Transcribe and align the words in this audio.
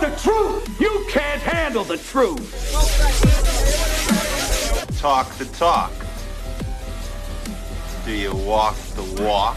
want 0.00 0.14
the 0.14 0.22
truth. 0.22 0.80
You 0.80 1.06
can't 1.08 1.42
handle 1.42 1.84
the 1.84 1.96
truth. 1.96 2.70
Talk 4.98 5.32
the 5.36 5.44
talk. 5.46 5.92
Do 8.04 8.12
you 8.12 8.34
walk 8.34 8.76
the 8.94 9.22
walk? 9.22 9.56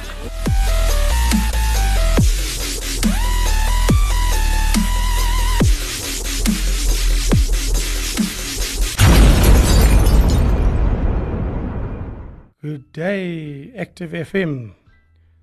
Good 12.62 12.94
day, 12.94 13.73
Active 13.75 14.12
FM. 14.12 14.73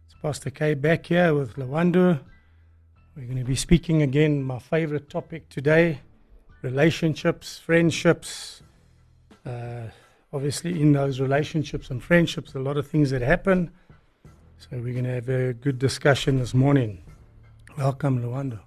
It's 0.07 0.15
Pastor 0.23 0.51
K 0.51 0.73
back 0.73 1.07
here 1.07 1.35
with 1.35 1.57
Lawando. 1.57 2.21
We're 3.20 3.27
going 3.27 3.37
to 3.37 3.45
be 3.45 3.55
speaking 3.55 4.01
again, 4.01 4.42
my 4.42 4.59
favorite 4.59 5.10
topic 5.10 5.51
today 5.51 6.01
relationships, 6.62 7.59
friendships. 7.59 8.62
Uh, 9.45 9.88
obviously, 10.33 10.80
in 10.80 10.93
those 10.93 11.20
relationships 11.20 11.91
and 11.91 12.02
friendships, 12.02 12.55
a 12.55 12.59
lot 12.59 12.79
of 12.79 12.87
things 12.87 13.10
that 13.10 13.20
happen. 13.20 13.73
So, 14.56 14.69
we're 14.73 14.95
going 14.95 15.05
to 15.05 15.10
have 15.16 15.29
a 15.29 15.52
good 15.52 15.79
discussion 15.79 16.38
this 16.38 16.55
morning. 16.55 17.02
Welcome, 17.77 18.23
Lawando. 18.23 18.60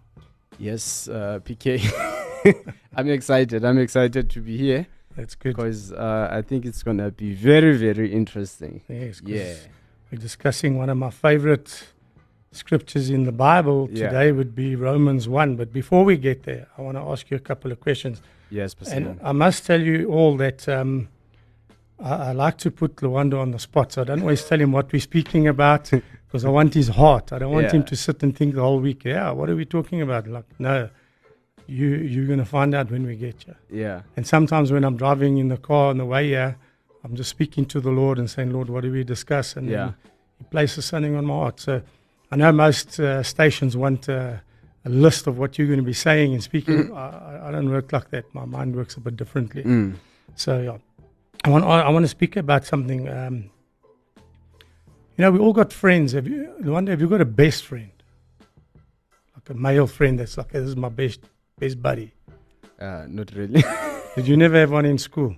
Yes, 0.59 1.07
uh, 1.07 1.39
PK. 1.43 1.81
I'm 2.95 3.09
excited. 3.09 3.65
I'm 3.65 3.79
excited 3.79 4.29
to 4.29 4.39
be 4.39 4.55
here 4.55 4.85
That's 5.15 5.33
good. 5.33 5.55
because 5.55 5.91
uh, 5.93 6.27
I 6.29 6.43
think 6.43 6.65
it's 6.65 6.83
going 6.83 6.99
to 6.99 7.09
be 7.09 7.33
very, 7.33 7.75
very 7.75 8.13
interesting. 8.13 8.83
Yes, 8.87 9.19
Yeah. 9.25 9.55
We're 10.11 10.19
discussing 10.19 10.77
one 10.77 10.91
of 10.91 10.97
my 10.97 11.09
favorite 11.09 11.87
scriptures 12.55 13.09
in 13.09 13.23
the 13.25 13.31
Bible 13.31 13.89
Yeah. 13.91 14.07
today 14.09 14.31
would 14.31 14.53
be 14.55 14.75
Romans 14.75 15.27
1. 15.27 15.55
But 15.55 15.71
before 15.73 16.03
we 16.05 16.17
get 16.17 16.43
there, 16.43 16.67
I 16.77 16.81
want 16.81 16.97
to 16.97 17.01
ask 17.03 17.29
you 17.31 17.37
a 17.37 17.39
couple 17.41 17.71
of 17.71 17.79
questions. 17.79 18.21
Yes, 18.49 18.73
Pastor. 18.73 18.95
And 18.95 19.19
I 19.23 19.31
must 19.31 19.65
tell 19.65 19.81
you 19.81 20.09
all 20.11 20.37
that 20.37 20.67
um, 20.69 21.07
I, 21.99 22.29
I 22.29 22.31
like 22.33 22.57
to 22.59 22.71
put 22.71 22.97
Luando 22.97 23.39
on 23.41 23.51
the 23.51 23.59
spot. 23.59 23.93
So 23.93 24.01
I 24.01 24.05
don't 24.05 24.21
always 24.21 24.43
tell 24.45 24.59
him 24.59 24.71
what 24.71 24.91
we're 24.91 24.99
speaking 24.99 25.47
about 25.47 25.89
because 26.27 26.45
I 26.45 26.49
want 26.49 26.73
his 26.73 26.89
heart. 26.89 27.33
I 27.33 27.39
don't 27.39 27.51
want 27.51 27.71
him 27.71 27.83
to 27.83 27.95
sit 27.95 28.21
and 28.23 28.35
think 28.35 28.55
the 28.55 28.61
whole 28.61 28.79
week, 28.79 29.03
yeah, 29.05 29.31
what 29.31 29.49
are 29.49 29.55
we 29.55 29.65
talking 29.65 30.01
about? 30.01 30.27
Like, 30.27 30.45
no, 30.59 30.89
you, 31.67 31.87
you're 31.87 32.27
going 32.27 32.39
to 32.39 32.45
find 32.45 32.75
out 32.75 32.91
when 32.91 33.05
we 33.05 33.15
get 33.15 33.45
you. 33.47 33.55
yeah. 33.69 34.01
And 34.17 34.27
sometimes 34.27 34.71
when 34.71 34.83
I'm 34.83 34.97
driving 34.97 35.37
in 35.37 35.47
the 35.47 35.57
car 35.57 35.89
on 35.89 35.97
the 35.97 36.05
way 36.05 36.27
here, 36.27 36.57
I'm 37.03 37.15
just 37.15 37.29
speaking 37.29 37.65
to 37.67 37.81
the 37.81 37.89
Lord 37.91 38.17
and 38.19 38.29
saying, 38.29 38.51
Lord, 38.51 38.69
what 38.69 38.81
do 38.83 38.91
we 38.91 39.03
discuss? 39.03 39.55
And 39.55 39.69
Yeah. 39.69 39.91
He 40.39 40.43
places 40.45 40.85
something 40.85 41.15
on 41.15 41.25
my 41.25 41.33
heart. 41.35 41.59
So 41.59 41.81
I 42.33 42.35
know 42.35 42.51
most 42.51 42.99
uh, 42.99 43.21
stations 43.21 43.77
want 43.77 44.09
uh, 44.09 44.37
a 44.85 44.89
list 44.89 45.27
of 45.27 45.37
what 45.37 45.57
you're 45.59 45.67
going 45.67 45.77
to 45.85 45.85
be 45.85 45.93
saying 45.93 46.33
and 46.33 46.41
speaking. 46.41 46.91
I, 46.91 47.05
I- 47.09 47.47
I 47.47 47.51
don't 47.51 47.69
work 47.69 47.93
like 47.93 48.09
that. 48.09 48.25
My 48.33 48.45
mind 48.45 48.75
works 48.75 48.95
a 48.97 49.01
bit 49.01 49.15
differently. 49.17 49.63
Mm. 49.63 49.93
So 50.35 50.51
yeah, 50.61 50.77
I 51.45 51.49
want 51.51 51.63
I 51.65 51.89
want 51.89 52.03
to 52.05 52.13
speak 52.19 52.35
about 52.37 52.65
something. 52.65 53.07
Um, 53.07 53.35
you 55.15 55.21
know, 55.23 55.29
we 55.29 55.37
all 55.37 55.53
got 55.53 55.71
friends. 55.71 56.13
Have 56.13 56.27
you? 56.27 56.49
Luanda, 56.61 56.87
have 56.89 57.01
you 57.01 57.07
got 57.07 57.21
a 57.21 57.25
best 57.43 57.65
friend? 57.65 57.91
Like 59.35 59.49
a 59.49 59.53
male 59.53 59.85
friend 59.85 60.19
that's 60.19 60.37
like, 60.39 60.51
this 60.53 60.67
is 60.67 60.75
my 60.75 60.89
best 60.89 61.19
best 61.59 61.79
buddy. 61.81 62.11
Uh, 62.79 63.05
not 63.07 63.31
really. 63.35 63.63
Did 64.15 64.27
you 64.27 64.37
never 64.37 64.57
have 64.57 64.71
one 64.71 64.85
in 64.85 64.97
school? 64.97 65.35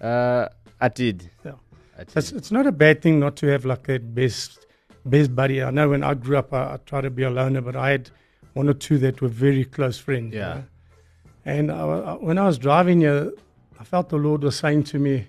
uh, 0.00 0.48
I 0.78 0.88
did. 0.88 1.30
Yeah. 1.44 1.52
I 1.96 2.04
did. 2.04 2.16
It's, 2.16 2.32
it's 2.32 2.50
not 2.52 2.66
a 2.66 2.72
bad 2.72 3.00
thing 3.00 3.18
not 3.20 3.36
to 3.36 3.46
have 3.46 3.64
like 3.64 3.88
a 3.88 3.98
best 3.98 4.66
best 5.04 5.34
buddy. 5.34 5.62
I 5.62 5.70
know 5.70 5.88
when 5.90 6.02
I 6.02 6.14
grew 6.14 6.36
up, 6.36 6.52
I, 6.52 6.74
I 6.74 6.76
tried 6.86 7.02
to 7.02 7.10
be 7.10 7.22
a 7.22 7.30
loner, 7.30 7.60
but 7.60 7.76
I 7.76 7.90
had 7.90 8.10
one 8.54 8.68
or 8.68 8.74
two 8.74 8.98
that 8.98 9.20
were 9.20 9.28
very 9.28 9.64
close 9.64 9.98
friends. 9.98 10.32
you 10.34 10.40
Yeah. 10.40 10.54
know. 10.54 10.64
And 11.44 11.72
I, 11.72 11.80
I- 11.80 12.14
when 12.14 12.38
I 12.38 12.46
was 12.46 12.58
driving 12.58 13.00
here, 13.00 13.32
I 13.80 13.84
felt 13.84 14.08
the 14.10 14.16
Lord 14.16 14.42
was 14.44 14.56
saying 14.56 14.84
to 14.84 14.98
me, 14.98 15.26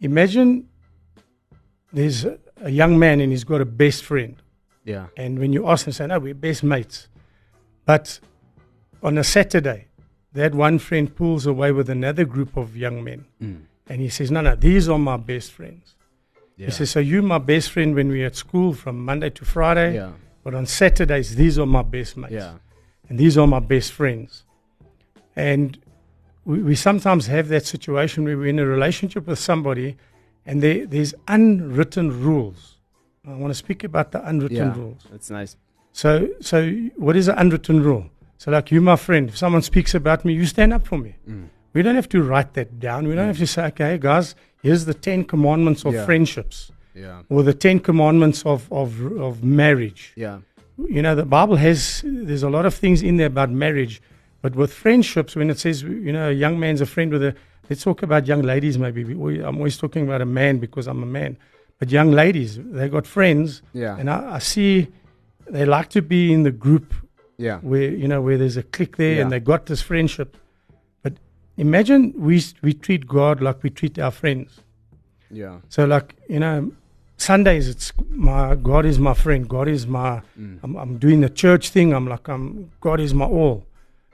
"Imagine 0.00 0.68
there's 1.92 2.24
a, 2.24 2.38
a 2.62 2.70
young 2.70 2.98
man 2.98 3.20
and 3.20 3.30
he's 3.32 3.44
got 3.44 3.60
a 3.60 3.64
best 3.64 4.04
friend, 4.04 4.36
yeah. 4.84 5.06
and 5.16 5.38
when 5.38 5.52
you 5.52 5.68
ask 5.68 5.86
him, 5.86 5.92
say, 5.92 6.06
no, 6.06 6.18
we're 6.18 6.34
best 6.34 6.62
mates, 6.62 7.08
but 7.84 8.20
on 9.02 9.18
a 9.18 9.24
Saturday." 9.24 9.84
That 10.34 10.54
one 10.54 10.78
friend 10.78 11.12
pulls 11.12 11.46
away 11.46 11.72
with 11.72 11.88
another 11.88 12.24
group 12.26 12.56
of 12.56 12.76
young 12.76 13.02
men. 13.02 13.24
Mm. 13.42 13.62
And 13.88 14.00
he 14.02 14.10
says, 14.10 14.30
No, 14.30 14.42
no, 14.42 14.54
these 14.54 14.86
are 14.88 14.98
my 14.98 15.16
best 15.16 15.50
friends. 15.52 15.94
Yeah. 16.58 16.66
He 16.66 16.72
says, 16.72 16.90
So 16.90 17.00
you're 17.00 17.22
my 17.22 17.38
best 17.38 17.70
friend 17.70 17.94
when 17.94 18.08
we're 18.08 18.26
at 18.26 18.36
school 18.36 18.74
from 18.74 19.04
Monday 19.04 19.30
to 19.30 19.44
Friday, 19.44 19.94
yeah. 19.94 20.10
but 20.42 20.54
on 20.54 20.66
Saturdays, 20.66 21.36
these 21.36 21.58
are 21.58 21.66
my 21.66 21.82
best 21.82 22.16
mates. 22.16 22.32
Yeah. 22.32 22.54
And 23.08 23.18
these 23.18 23.38
are 23.38 23.46
my 23.46 23.60
best 23.60 23.92
friends. 23.92 24.44
And 25.36 25.78
we, 26.44 26.58
we 26.62 26.74
sometimes 26.74 27.26
have 27.28 27.48
that 27.48 27.64
situation 27.64 28.24
where 28.24 28.36
we're 28.36 28.48
in 28.48 28.58
a 28.58 28.66
relationship 28.66 29.26
with 29.26 29.38
somebody 29.38 29.96
and 30.44 30.62
there, 30.62 30.86
there's 30.86 31.14
unwritten 31.28 32.22
rules. 32.22 32.76
I 33.26 33.34
want 33.34 33.50
to 33.50 33.54
speak 33.54 33.84
about 33.84 34.12
the 34.12 34.26
unwritten 34.26 34.56
Yeah. 34.56 34.74
rules. 34.74 35.06
That's 35.10 35.30
nice. 35.30 35.56
So, 35.92 36.28
so 36.40 36.70
what 36.96 37.16
is 37.16 37.28
an 37.28 37.36
unwritten 37.38 37.82
rule? 37.82 38.10
So, 38.38 38.50
like 38.50 38.70
you, 38.70 38.80
my 38.80 38.96
friend, 38.96 39.28
if 39.28 39.36
someone 39.36 39.62
speaks 39.62 39.94
about 39.94 40.24
me, 40.24 40.32
you 40.32 40.46
stand 40.46 40.72
up 40.72 40.86
for 40.86 40.96
me. 40.96 41.16
Mm. 41.28 41.48
We 41.74 41.82
don't 41.82 41.96
have 41.96 42.08
to 42.10 42.22
write 42.22 42.54
that 42.54 42.80
down. 42.80 43.06
We 43.06 43.14
don't 43.14 43.26
have 43.26 43.38
to 43.38 43.46
say, 43.46 43.66
okay, 43.66 43.98
guys, 43.98 44.34
here's 44.62 44.84
the 44.84 44.94
10 44.94 45.24
commandments 45.24 45.84
of 45.84 45.94
Yeah. 45.94 46.04
friendships 46.04 46.70
Yeah. 46.94 47.22
or 47.28 47.42
the 47.42 47.54
10 47.54 47.80
commandments 47.80 48.44
of, 48.44 48.70
of, 48.72 49.00
of 49.20 49.42
marriage. 49.44 50.12
Yeah. 50.16 50.38
You 50.88 51.02
know, 51.02 51.14
the 51.14 51.24
Bible 51.26 51.56
has, 51.56 52.02
there's 52.04 52.42
a 52.42 52.48
lot 52.50 52.64
of 52.66 52.74
things 52.74 53.02
in 53.02 53.16
there 53.16 53.26
about 53.26 53.50
marriage, 53.50 54.00
but 54.42 54.54
with 54.54 54.72
friendships, 54.72 55.34
when 55.36 55.50
it 55.50 55.58
says, 55.58 55.82
you 55.82 56.12
know, 56.12 56.28
a 56.28 56.32
young 56.32 56.58
man's 56.58 56.80
a 56.80 56.86
friend 56.86 57.10
with 57.12 57.22
a, 57.22 57.34
let's 57.68 57.82
talk 57.82 58.02
about 58.02 58.26
young 58.26 58.42
ladies 58.42 58.78
maybe. 58.78 59.02
We, 59.04 59.40
I'm 59.42 59.56
always 59.56 59.76
talking 59.76 60.04
about 60.04 60.20
a 60.20 60.26
man 60.26 60.58
because 60.58 60.86
I'm 60.86 61.02
a 61.02 61.06
man. 61.06 61.36
But 61.78 61.90
young 61.90 62.10
ladies, 62.12 62.58
they 62.62 62.88
got 62.88 63.06
friends, 63.06 63.62
Yeah. 63.72 63.96
and 63.98 64.08
I, 64.10 64.34
I 64.36 64.38
see 64.40 64.88
they 65.50 65.64
like 65.64 65.88
to 65.90 66.02
be 66.02 66.32
in 66.32 66.42
the 66.42 66.50
group 66.50 66.92
yeah. 67.38 67.58
where 67.60 67.90
you 67.90 68.06
know 68.08 68.20
where 68.20 68.36
there's 68.36 68.56
a 68.56 68.62
click 68.62 68.96
there 68.96 69.22
and 69.22 69.30
they 69.32 69.40
got 69.40 69.66
this 69.66 69.80
friendship. 69.80 70.36
Imagine 71.58 72.12
we 72.16 72.42
we 72.62 72.72
treat 72.72 73.06
God 73.06 73.40
like 73.40 73.62
we 73.62 73.70
treat 73.70 73.98
our 73.98 74.10
friends. 74.12 74.60
Yeah. 75.30 75.56
So 75.68 75.84
like 75.84 76.14
you 76.28 76.38
know, 76.38 76.72
Sundays 77.16 77.68
it's 77.68 77.92
my 78.10 78.54
God 78.54 78.86
is 78.86 78.98
my 78.98 79.14
friend. 79.14 79.48
God 79.48 79.68
is 79.68 79.86
my 79.86 80.22
Mm. 80.38 80.60
I'm, 80.62 80.76
I'm 80.76 80.98
doing 80.98 81.20
the 81.20 81.28
church 81.28 81.70
thing. 81.70 81.92
I'm 81.92 82.06
like 82.06 82.28
I'm 82.28 82.70
God 82.80 83.00
is 83.00 83.12
my 83.12 83.24
all. 83.26 83.66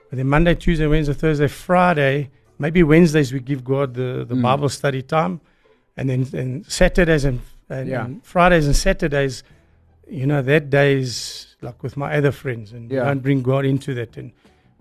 But 0.09 0.17
then 0.17 0.27
Monday, 0.27 0.55
Tuesday, 0.55 0.87
Wednesday, 0.87 1.13
Thursday, 1.13 1.47
Friday, 1.47 2.29
maybe 2.59 2.81
Wednesdays 2.83 3.31
we 3.31 3.39
give 3.39 3.63
God 3.63 3.93
the 3.93 4.25
the 4.27 4.35
Mm. 4.35 4.41
Bible 4.41 4.69
study 4.69 5.01
time, 5.03 5.39
and 5.97 6.09
then 6.09 6.27
and 6.33 6.65
Saturdays 6.65 7.25
and 7.25 7.39
and, 7.69 7.87
Yeah. 7.89 8.05
and 8.05 8.23
Fridays 8.25 8.65
and 8.65 8.75
Saturdays, 8.75 9.43
you 10.09 10.25
know 10.25 10.41
that 10.41 10.69
day 10.71 10.97
is 10.99 11.55
like 11.61 11.81
with 11.83 11.95
my 11.95 12.09
other 12.17 12.31
friends, 12.31 12.73
and 12.73 12.91
Yeah. 12.91 13.05
don't 13.05 13.21
bring 13.21 13.43
God 13.43 13.65
into 13.65 13.93
that, 13.95 14.17
and 14.17 14.31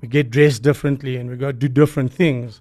we 0.04 0.09
get 0.09 0.31
dressed 0.31 0.62
differently, 0.62 1.16
and 1.16 1.31
we 1.31 1.37
go 1.37 1.50
do 1.50 1.66
different 1.66 2.12
things, 2.12 2.60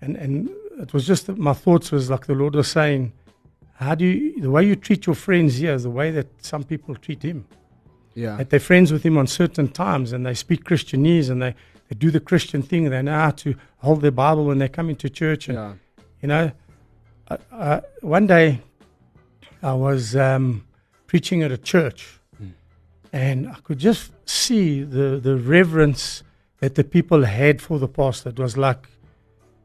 and 0.00 0.16
and 0.16 0.48
it 0.80 0.92
was 0.94 1.04
just 1.04 1.26
that 1.26 1.36
my 1.38 1.52
thoughts 1.52 1.90
was 1.90 2.08
like 2.08 2.26
the 2.26 2.34
Lord 2.34 2.54
was 2.54 2.68
saying, 2.68 3.12
how 3.74 3.96
do 3.96 4.04
you 4.04 4.40
the 4.40 4.50
way 4.50 4.64
you 4.64 4.76
treat 4.76 5.06
your 5.06 5.16
friends 5.16 5.56
here 5.56 5.74
is 5.74 5.82
the 5.82 5.90
way 5.90 6.12
that 6.12 6.28
some 6.44 6.62
people 6.62 6.94
treat 6.94 7.22
Him 7.24 7.44
Yeah. 8.14 8.36
that 8.36 8.48
they're 8.50 8.60
friends 8.72 8.92
with 8.92 9.02
him 9.02 9.16
on 9.18 9.26
certain 9.26 9.68
times 9.68 10.12
and 10.12 10.24
they 10.24 10.34
speak 10.34 10.60
Christianese 10.64 11.30
and 11.30 11.40
they, 11.42 11.54
they 11.88 11.96
do 12.04 12.10
the 12.10 12.20
Christian 12.20 12.62
thing. 12.62 12.90
They 12.90 13.02
know 13.02 13.18
how 13.26 13.30
to 13.44 13.54
hold 13.78 14.00
their 14.02 14.10
Bible 14.24 14.44
when 14.44 14.58
they 14.58 14.68
come 14.68 14.88
into 14.90 15.08
church. 15.10 15.48
And, 15.48 15.56
Yeah. 15.58 15.72
you 16.22 16.28
know, 16.32 16.44
I, 17.32 17.36
I, 17.52 17.80
one 18.02 18.26
day 18.28 18.60
I 19.62 19.74
was 19.74 20.14
um, 20.14 20.64
preaching 21.06 21.42
at 21.42 21.50
a 21.52 21.58
church 21.58 22.00
Mm. 22.42 22.52
and 23.12 23.38
I 23.56 23.58
could 23.66 23.78
just 23.78 24.12
see 24.26 24.84
the, 24.84 25.08
the 25.28 25.36
reverence 25.36 26.22
that 26.62 26.76
the 26.76 26.84
people 26.84 27.24
had 27.24 27.60
for 27.60 27.80
the 27.80 27.88
pastor. 27.88 28.28
It 28.28 28.38
was 28.38 28.56
like 28.56 28.86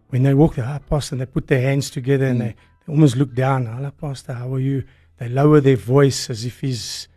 when 0.10 0.24
they 0.24 0.34
walk 0.34 0.56
the 0.56 0.64
ah, 0.66 0.80
pastor 0.80 1.14
and 1.14 1.22
they 1.22 1.28
put 1.28 1.46
their 1.48 1.62
hands 1.62 1.92
together 1.92 2.26
and 2.26 2.40
Mm. 2.42 2.44
they, 2.46 2.56
they 2.88 2.92
almost 2.94 3.16
look 3.16 3.36
down. 3.36 3.68
Hello, 3.68 3.92
pastor, 3.92 4.34
how 4.34 4.52
are 4.56 4.60
you? 4.60 4.84
They 5.20 5.30
lower 5.30 5.62
their 5.62 5.76
voice 5.76 6.28
as 6.32 6.44
if 6.44 6.60
he's 6.62 7.08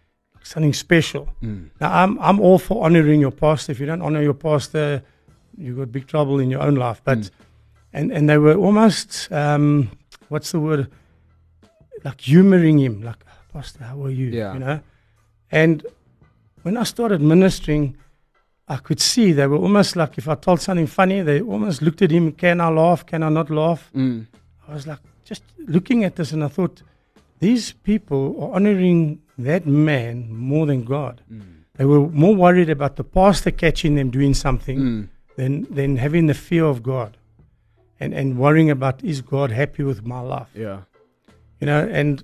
something 0.43 0.75
special. 0.75 1.31
Mm. 1.43 1.71
Now, 1.81 1.95
I'm, 2.03 2.19
I'm 2.21 2.41
all 2.41 2.59
for 2.59 2.85
honoring 2.85 3.23
your 3.23 3.31
pastor. 3.31 3.73
If 3.73 3.81
you 3.81 3.87
don't 3.87 4.03
honor 4.03 4.21
your 4.23 4.35
pastor, 4.35 5.03
you've 5.57 5.79
got 5.79 5.91
big 5.91 6.07
trouble 6.07 6.41
in 6.41 6.51
your 6.51 6.61
own 6.61 6.75
life. 6.75 7.01
But, 7.03 7.19
Mm. 7.21 7.31
and, 7.95 8.13
and 8.13 8.29
they 8.29 8.37
were 8.37 8.57
almost, 8.57 9.33
um, 9.33 9.91
what's 10.29 10.53
the 10.53 10.61
word? 10.61 10.91
Like 12.05 12.21
humoring 12.21 12.79
him, 12.81 13.01
like, 13.03 13.25
"Ah, 13.27 13.39
Pastor, 13.51 13.85
how 13.85 14.05
are 14.05 14.11
you? 14.11 14.27
Yeah. 14.27 14.53
You 14.53 14.59
know? 14.59 14.81
And 15.51 15.87
when 16.65 16.77
I 16.77 16.83
started 16.85 17.23
ministering, 17.23 17.97
I 18.71 18.77
could 18.77 19.01
see 19.01 19.33
they 19.33 19.47
were 19.49 19.57
almost 19.67 19.97
like 19.97 20.17
if 20.17 20.29
I 20.29 20.37
told 20.37 20.61
something 20.61 20.87
funny, 20.87 21.23
they 21.23 21.41
almost 21.41 21.83
looked 21.83 22.03
at 22.03 22.11
him, 22.13 22.31
can 22.33 22.61
I 22.61 22.69
laugh? 22.69 23.05
Can 23.05 23.23
I 23.25 23.29
not 23.29 23.51
laugh? 23.51 23.91
Mm. 23.95 24.27
I 24.69 24.75
was 24.75 24.87
like, 24.87 25.01
just 25.25 25.43
looking 25.67 26.05
at 26.05 26.15
this, 26.17 26.31
and 26.33 26.43
I 26.45 26.49
thought, 26.49 26.83
these 27.41 27.73
people 27.73 28.23
are 28.41 28.55
honoring 28.57 29.21
that 29.39 29.67
man 29.67 30.33
more 30.33 30.67
than 30.67 30.85
God. 30.85 31.21
Mm. 31.33 31.43
They 31.77 31.85
were 31.85 32.09
more 32.09 32.35
worried 32.35 32.71
about 32.71 32.95
the 32.97 33.05
pastor 33.05 33.51
catching 33.51 33.97
them 33.97 34.11
doing 34.11 34.35
something 34.35 34.79
Mm. 34.79 35.09
than, 35.37 35.53
than 35.75 35.97
having 35.97 36.27
the 36.27 36.35
fear 36.35 36.65
of 36.65 36.83
God 36.83 37.17
and, 37.99 38.15
and 38.15 38.39
worrying 38.39 38.71
about 38.71 39.03
is 39.03 39.21
God 39.21 39.51
happy 39.51 39.83
with 39.83 40.05
my 40.05 40.21
life? 40.21 40.49
Yeah. 40.55 40.81
You 41.61 41.67
know, 41.67 41.89
and 41.91 42.23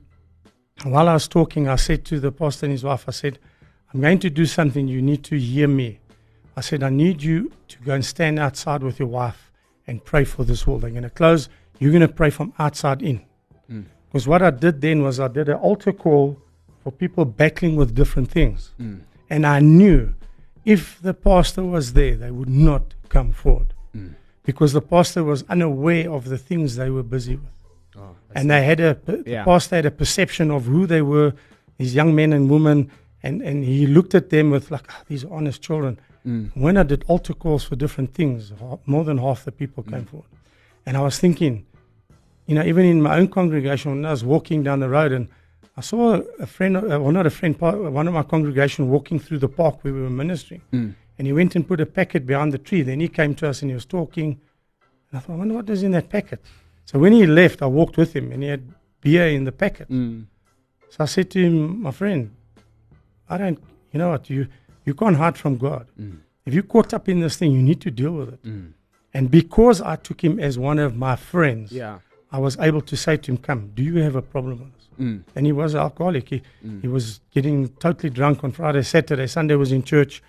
while 0.84 1.08
I 1.08 1.14
was 1.14 1.26
talking, 1.26 1.66
I 1.68 1.76
said 1.76 2.04
to 2.06 2.20
the 2.20 2.30
pastor 2.30 2.66
and 2.66 2.72
his 2.72 2.84
wife, 2.84 3.04
I 3.08 3.12
said, 3.12 3.38
I'm 3.92 4.00
going 4.00 4.18
to 4.20 4.30
do 4.30 4.46
something. 4.46 4.86
You 4.86 5.02
need 5.02 5.24
to 5.24 5.36
hear 5.38 5.66
me. 5.68 5.98
I 6.56 6.60
said, 6.62 6.82
I 6.82 6.88
need 6.90 7.22
you 7.22 7.52
to 7.68 7.78
go 7.84 7.92
and 7.94 8.04
stand 8.04 8.38
outside 8.38 8.82
with 8.82 8.98
your 8.98 9.08
wife 9.08 9.50
and 9.86 10.02
pray 10.04 10.24
for 10.24 10.44
this 10.44 10.66
wall. 10.66 10.78
They're 10.78 10.90
going 10.90 11.02
to 11.02 11.10
close. 11.10 11.48
You're 11.78 11.92
going 11.92 12.00
to 12.00 12.08
pray 12.08 12.30
from 12.30 12.52
outside 12.58 13.02
in. 13.02 13.20
Mm. 13.70 13.84
Because 14.08 14.26
what 14.26 14.42
I 14.42 14.50
did 14.50 14.80
then 14.80 15.02
was 15.02 15.20
I 15.20 15.28
did 15.28 15.48
an 15.48 15.56
altar 15.56 15.92
call 15.92 16.40
for 16.82 16.90
people 16.92 17.24
battling 17.24 17.76
with 17.76 17.94
different 17.94 18.30
things. 18.30 18.72
Mm. 18.80 19.00
And 19.28 19.46
I 19.46 19.60
knew 19.60 20.14
if 20.64 21.00
the 21.02 21.12
pastor 21.14 21.62
was 21.64 21.92
there, 21.92 22.16
they 22.16 22.30
would 22.30 22.48
not 22.48 22.94
come 23.08 23.32
forward 23.32 23.72
Mm. 23.96 24.14
because 24.44 24.72
the 24.74 24.82
pastor 24.82 25.24
was 25.24 25.42
unaware 25.48 26.10
of 26.10 26.24
the 26.28 26.36
things 26.38 26.76
they 26.76 26.90
were 26.90 27.02
busy 27.02 27.36
with 27.36 27.50
Oh, 27.98 28.14
and 28.34 28.50
they 28.50 28.62
had 28.62 28.78
a 28.80 28.98
the 29.06 29.22
Yeah. 29.26 29.44
pastor 29.44 29.76
had 29.76 29.86
a 29.86 29.90
perception 29.90 30.50
of 30.50 30.66
who 30.66 30.86
they 30.86 31.00
were, 31.00 31.32
these 31.78 31.94
young 31.94 32.14
men 32.14 32.32
and 32.34 32.50
women, 32.50 32.90
and 33.22 33.40
and 33.40 33.64
he 33.64 33.86
looked 33.86 34.14
at 34.14 34.28
them 34.28 34.50
with 34.50 34.70
like 34.70 34.84
"Ah, 34.90 35.00
these 35.08 35.24
honest 35.24 35.62
children. 35.62 35.98
Mm. 36.26 36.50
When 36.54 36.76
I 36.76 36.82
did 36.82 37.04
altar 37.06 37.34
calls 37.34 37.64
for 37.64 37.76
different 37.76 38.12
things, 38.14 38.52
more 38.84 39.04
than 39.04 39.18
half 39.18 39.44
the 39.44 39.52
people 39.52 39.82
came 39.82 40.04
forward, 40.04 40.28
and 40.84 40.96
I 40.96 41.00
was 41.00 41.18
thinking, 41.18 41.64
you 42.46 42.54
know, 42.54 42.64
even 42.64 42.84
in 42.84 43.00
my 43.02 43.16
own 43.18 43.28
congregation, 43.28 43.92
when 43.92 44.04
I 44.04 44.10
was 44.10 44.24
walking 44.24 44.62
down 44.62 44.80
the 44.80 44.88
road 44.88 45.12
and 45.12 45.28
I 45.76 45.82
saw 45.82 46.20
a 46.38 46.46
friend, 46.46 46.76
uh, 46.76 46.80
well, 47.00 47.12
not 47.12 47.26
a 47.26 47.30
friend, 47.30 47.58
one 47.60 48.08
of 48.08 48.14
my 48.14 48.22
congregation 48.22 48.88
walking 48.88 49.18
through 49.18 49.38
the 49.38 49.48
park 49.48 49.84
where 49.84 49.92
we 49.92 50.00
were 50.02 50.10
ministering, 50.10 50.62
Mm. 50.72 50.94
and 51.18 51.26
he 51.26 51.32
went 51.32 51.54
and 51.56 51.66
put 51.66 51.80
a 51.80 51.86
packet 51.86 52.26
behind 52.26 52.52
the 52.52 52.58
tree. 52.58 52.82
Then 52.82 53.00
he 53.00 53.08
came 53.08 53.34
to 53.36 53.48
us 53.48 53.62
and 53.62 53.70
he 53.70 53.74
was 53.74 53.84
talking. 53.86 54.40
And 55.10 55.18
I 55.18 55.20
thought, 55.20 55.34
I 55.34 55.36
wonder 55.36 55.54
what 55.54 55.70
is 55.70 55.82
in 55.82 55.92
that 55.92 56.08
packet. 56.08 56.40
So 56.86 56.98
when 56.98 57.12
he 57.12 57.26
left, 57.26 57.62
I 57.62 57.66
walked 57.66 57.96
with 57.96 58.14
him 58.14 58.32
and 58.32 58.42
he 58.42 58.48
had 58.48 58.62
beer 59.00 59.28
in 59.28 59.44
the 59.44 59.52
packet. 59.52 59.88
Mm. 59.90 60.26
So 60.88 60.96
I 61.04 61.06
said 61.06 61.30
to 61.32 61.38
him, 61.40 61.82
my 61.82 61.90
friend, 61.90 62.30
I 63.28 63.38
don't, 63.38 63.58
you 63.92 63.98
know 63.98 64.10
what, 64.10 64.30
you, 64.30 64.46
you 64.86 64.94
can't 64.94 65.16
hide 65.16 65.36
from 65.36 65.56
God. 65.58 65.86
Mm. 66.00 66.18
If 66.46 66.54
you're 66.54 66.62
caught 66.62 66.94
up 66.94 67.08
in 67.08 67.20
this 67.20 67.36
thing, 67.36 67.52
you 67.52 67.62
need 67.62 67.80
to 67.82 67.90
deal 67.90 68.12
with 68.12 68.28
it. 68.34 68.42
Mm. 68.44 68.72
And 69.12 69.30
because 69.30 69.80
I 69.82 69.96
took 69.96 70.22
him 70.22 70.38
as 70.38 70.58
one 70.58 70.78
of 70.78 70.96
my 70.96 71.16
friends, 71.16 71.72
Yeah. 71.72 71.98
I 72.32 72.38
was 72.38 72.58
able 72.58 72.80
to 72.82 72.96
say 72.96 73.16
to 73.16 73.32
him, 73.32 73.38
come, 73.38 73.70
do 73.74 73.82
you 73.82 73.96
have 74.02 74.16
a 74.16 74.22
problem 74.22 74.58
with 74.60 74.72
this? 74.74 74.88
Mm. 75.00 75.22
And 75.34 75.46
he 75.46 75.52
was 75.52 75.74
an 75.74 75.80
alcoholic. 75.80 76.28
He, 76.28 76.42
Mm. 76.64 76.80
he 76.82 76.88
was 76.88 77.20
getting 77.32 77.68
totally 77.84 78.10
drunk 78.10 78.42
on 78.44 78.52
Friday, 78.52 78.82
Saturday, 78.82 79.26
Sunday 79.26 79.54
was 79.54 79.72
in 79.72 79.82
church. 79.82 80.22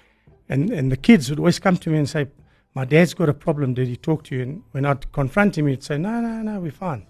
And, 0.50 0.69
and 0.69 0.92
the 0.92 0.98
kids 0.98 1.30
would 1.30 1.39
always 1.39 1.59
come 1.59 1.77
to 1.77 1.89
me 1.89 1.98
and 1.98 2.07
say, 2.09 2.27
My 2.75 2.86
dad's 2.86 3.13
got 3.13 3.30
a 3.30 3.33
problem. 3.33 3.74
Did 3.74 3.88
he 3.88 3.98
talk 3.98 4.24
to 4.25 4.36
you? 4.36 4.42
And 4.44 4.63
when 4.71 4.86
I'd 4.86 5.12
confront 5.12 5.57
him, 5.57 5.68
he'd 5.68 5.83
say, 5.83 5.98
No, 5.98 6.21
no, 6.21 6.42
no, 6.42 6.59
we're 6.59 6.71
fine. 6.71 7.06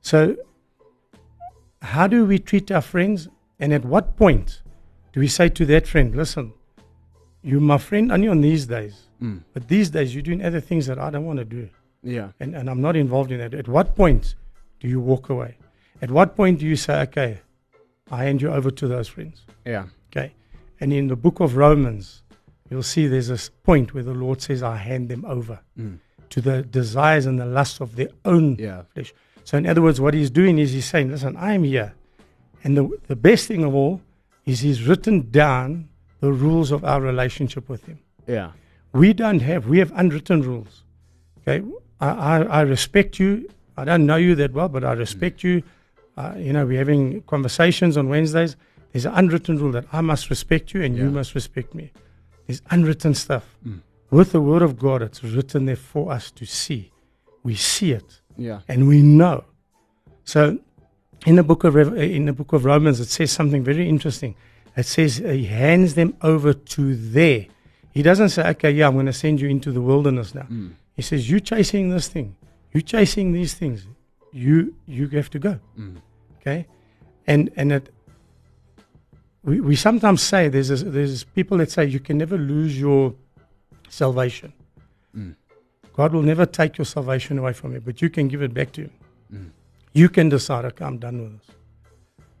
So, 0.00 0.36
how 1.82 2.06
do 2.06 2.24
we 2.24 2.38
treat 2.38 2.70
our 2.70 2.82
friends? 2.82 3.28
And 3.58 3.72
at 3.74 3.84
what 3.84 4.16
point 4.16 4.62
we 5.14 5.28
say 5.28 5.48
to 5.48 5.66
that 5.66 5.86
friend, 5.86 6.14
Listen, 6.14 6.52
you're 7.42 7.60
my 7.60 7.78
friend 7.78 8.12
only 8.12 8.28
on 8.28 8.40
these 8.40 8.66
days, 8.66 9.06
Mm. 9.22 9.42
but 9.52 9.68
these 9.68 9.90
days 9.90 10.14
you're 10.14 10.22
doing 10.22 10.42
other 10.44 10.60
things 10.60 10.86
that 10.86 10.98
I 10.98 11.10
don't 11.10 11.26
want 11.26 11.38
to 11.40 11.44
do 11.44 11.68
Yeah. 12.02 12.28
and, 12.40 12.54
and 12.54 12.70
I'm 12.70 12.80
not 12.80 12.96
involved 12.96 13.30
in 13.32 13.38
that. 13.38 13.52
At 13.54 13.68
what 13.68 13.94
point 13.94 14.34
do 14.80 14.88
you 14.88 14.98
walk 15.00 15.28
away? 15.28 15.56
At 16.00 16.10
what 16.10 16.34
point 16.36 16.58
do 16.60 16.66
you 16.66 16.76
say, 16.76 17.00
okay, 17.02 17.40
I 18.10 18.24
hand 18.24 18.40
you 18.40 18.50
over 18.50 18.70
to 18.70 18.88
those 18.88 19.08
friends? 19.08 19.42
Yeah. 19.66 19.86
Okay. 20.10 20.32
And 20.80 20.92
in 20.92 21.08
the 21.08 21.16
book 21.16 21.40
of 21.40 21.56
Romans, 21.56 22.22
you'll 22.70 22.82
see 22.82 23.06
there's 23.06 23.28
this 23.28 23.50
point 23.62 23.92
where 23.92 24.02
the 24.02 24.14
Lord 24.14 24.40
says, 24.40 24.62
I 24.62 24.76
hand 24.76 25.10
them 25.10 25.24
over 25.26 25.60
Mm. 25.78 25.98
to 26.30 26.40
the 26.40 26.62
desires 26.62 27.26
and 27.26 27.38
the 27.38 27.44
lusts 27.46 27.80
of 27.80 27.96
their 27.96 28.08
own 28.24 28.56
Yeah. 28.58 28.82
flesh. 28.94 29.12
So, 29.44 29.58
in 29.58 29.66
other 29.66 29.82
words, 29.82 30.00
what 30.00 30.14
he's 30.14 30.30
doing 30.30 30.58
is 30.58 30.72
he's 30.72 30.86
saying, 30.86 31.10
listen, 31.10 31.36
I'm 31.36 31.64
here. 31.64 31.92
And 32.64 32.76
the, 32.76 32.88
the 33.08 33.16
best 33.16 33.48
thing 33.48 33.64
of 33.64 33.74
all 33.74 34.00
is 34.50 34.60
he's 34.60 34.86
written 34.86 35.30
down 35.30 35.88
the 36.20 36.32
rules 36.32 36.70
of 36.70 36.84
our 36.84 37.00
relationship 37.00 37.68
with 37.68 37.84
him. 37.86 37.98
Yeah. 38.26 38.52
We 38.92 39.12
don't 39.12 39.40
have, 39.40 39.66
we 39.66 39.78
have 39.78 39.92
unwritten 39.94 40.42
rules. 40.42 40.82
Okay, 41.38 41.64
I, 42.00 42.08
I, 42.08 42.42
I 42.42 42.60
respect 42.62 43.18
you. 43.18 43.48
I 43.76 43.84
don't 43.84 44.04
know 44.04 44.16
you 44.16 44.34
that 44.36 44.52
well, 44.52 44.68
but 44.68 44.84
I 44.84 44.92
respect 44.92 45.42
you. 45.42 45.62
Uh, 46.16 46.34
you 46.36 46.52
know, 46.52 46.66
we're 46.66 46.78
having 46.78 47.22
conversations 47.22 47.96
on 47.96 48.08
Wednesdays. 48.08 48.56
There's 48.92 49.06
an 49.06 49.12
unwritten 49.14 49.58
rule 49.58 49.72
that 49.72 49.86
I 49.92 50.00
must 50.00 50.28
respect 50.28 50.74
you 50.74 50.82
and 50.82 50.96
you 50.96 51.10
must 51.10 51.34
respect 51.34 51.74
me. 51.74 51.92
There's 52.46 52.60
unwritten 52.70 53.14
stuff. 53.14 53.56
Mm. 53.66 53.80
With 54.10 54.32
the 54.32 54.40
Word 54.40 54.62
of 54.62 54.78
God, 54.78 55.02
it's 55.02 55.22
written 55.22 55.66
there 55.66 55.76
for 55.76 56.12
us 56.12 56.30
to 56.32 56.44
see. 56.44 56.90
We 57.44 57.54
see 57.54 57.92
it 57.92 58.20
Yeah. 58.36 58.60
and 58.68 58.88
we 58.88 59.00
know. 59.02 59.44
So, 60.24 60.58
in 61.26 61.36
the 61.36 61.42
book 61.42 61.64
of 61.64 61.76
uh, 61.76 61.94
in 61.94 62.26
the 62.26 62.32
book 62.32 62.52
of 62.52 62.64
Romans, 62.64 63.00
it 63.00 63.08
says 63.08 63.30
something 63.30 63.62
very 63.62 63.88
interesting. 63.88 64.34
It 64.76 64.86
says 64.86 65.16
he 65.16 65.44
hands 65.44 65.94
them 65.94 66.16
over 66.22 66.52
to 66.52 66.96
there. 66.96 67.46
He 67.92 68.02
doesn't 68.02 68.30
say, 68.30 68.48
"Okay, 68.50 68.70
yeah, 68.70 68.86
I'm 68.86 68.94
going 68.94 69.06
to 69.06 69.12
send 69.12 69.40
you 69.40 69.48
into 69.48 69.72
the 69.72 69.80
wilderness 69.80 70.34
now." 70.34 70.46
Mm. 70.50 70.72
He 70.94 71.02
says, 71.02 71.28
"You're 71.30 71.40
chasing 71.40 71.90
this 71.90 72.08
thing, 72.08 72.36
You're 72.72 72.82
chasing 72.82 73.32
these 73.32 73.54
things, 73.54 73.86
you 74.32 74.74
you 74.86 75.08
have 75.08 75.30
to 75.30 75.38
go." 75.38 75.58
Mm. 75.78 75.96
Okay, 76.40 76.66
and 77.26 77.50
and 77.56 77.72
it. 77.72 77.92
We, 79.42 79.60
we 79.60 79.74
sometimes 79.74 80.20
say 80.20 80.48
there's 80.48 80.70
a, 80.70 80.76
there's 80.76 81.24
people 81.24 81.56
that 81.58 81.70
say 81.70 81.86
you 81.86 81.98
can 81.98 82.18
never 82.18 82.36
lose 82.36 82.78
your 82.78 83.14
salvation. 83.88 84.52
Mm. 85.16 85.34
God 85.94 86.12
will 86.12 86.22
never 86.22 86.44
take 86.44 86.76
your 86.76 86.84
salvation 86.84 87.38
away 87.38 87.54
from 87.54 87.72
you, 87.72 87.80
but 87.80 88.02
you 88.02 88.10
can 88.10 88.28
give 88.28 88.42
it 88.42 88.52
back 88.52 88.72
to 88.72 88.82
Him. 88.82 88.92
You 89.92 90.08
can 90.08 90.28
decide, 90.28 90.64
okay, 90.66 90.84
I'm 90.84 90.98
done 90.98 91.20
with 91.22 91.38
this. 91.38 91.56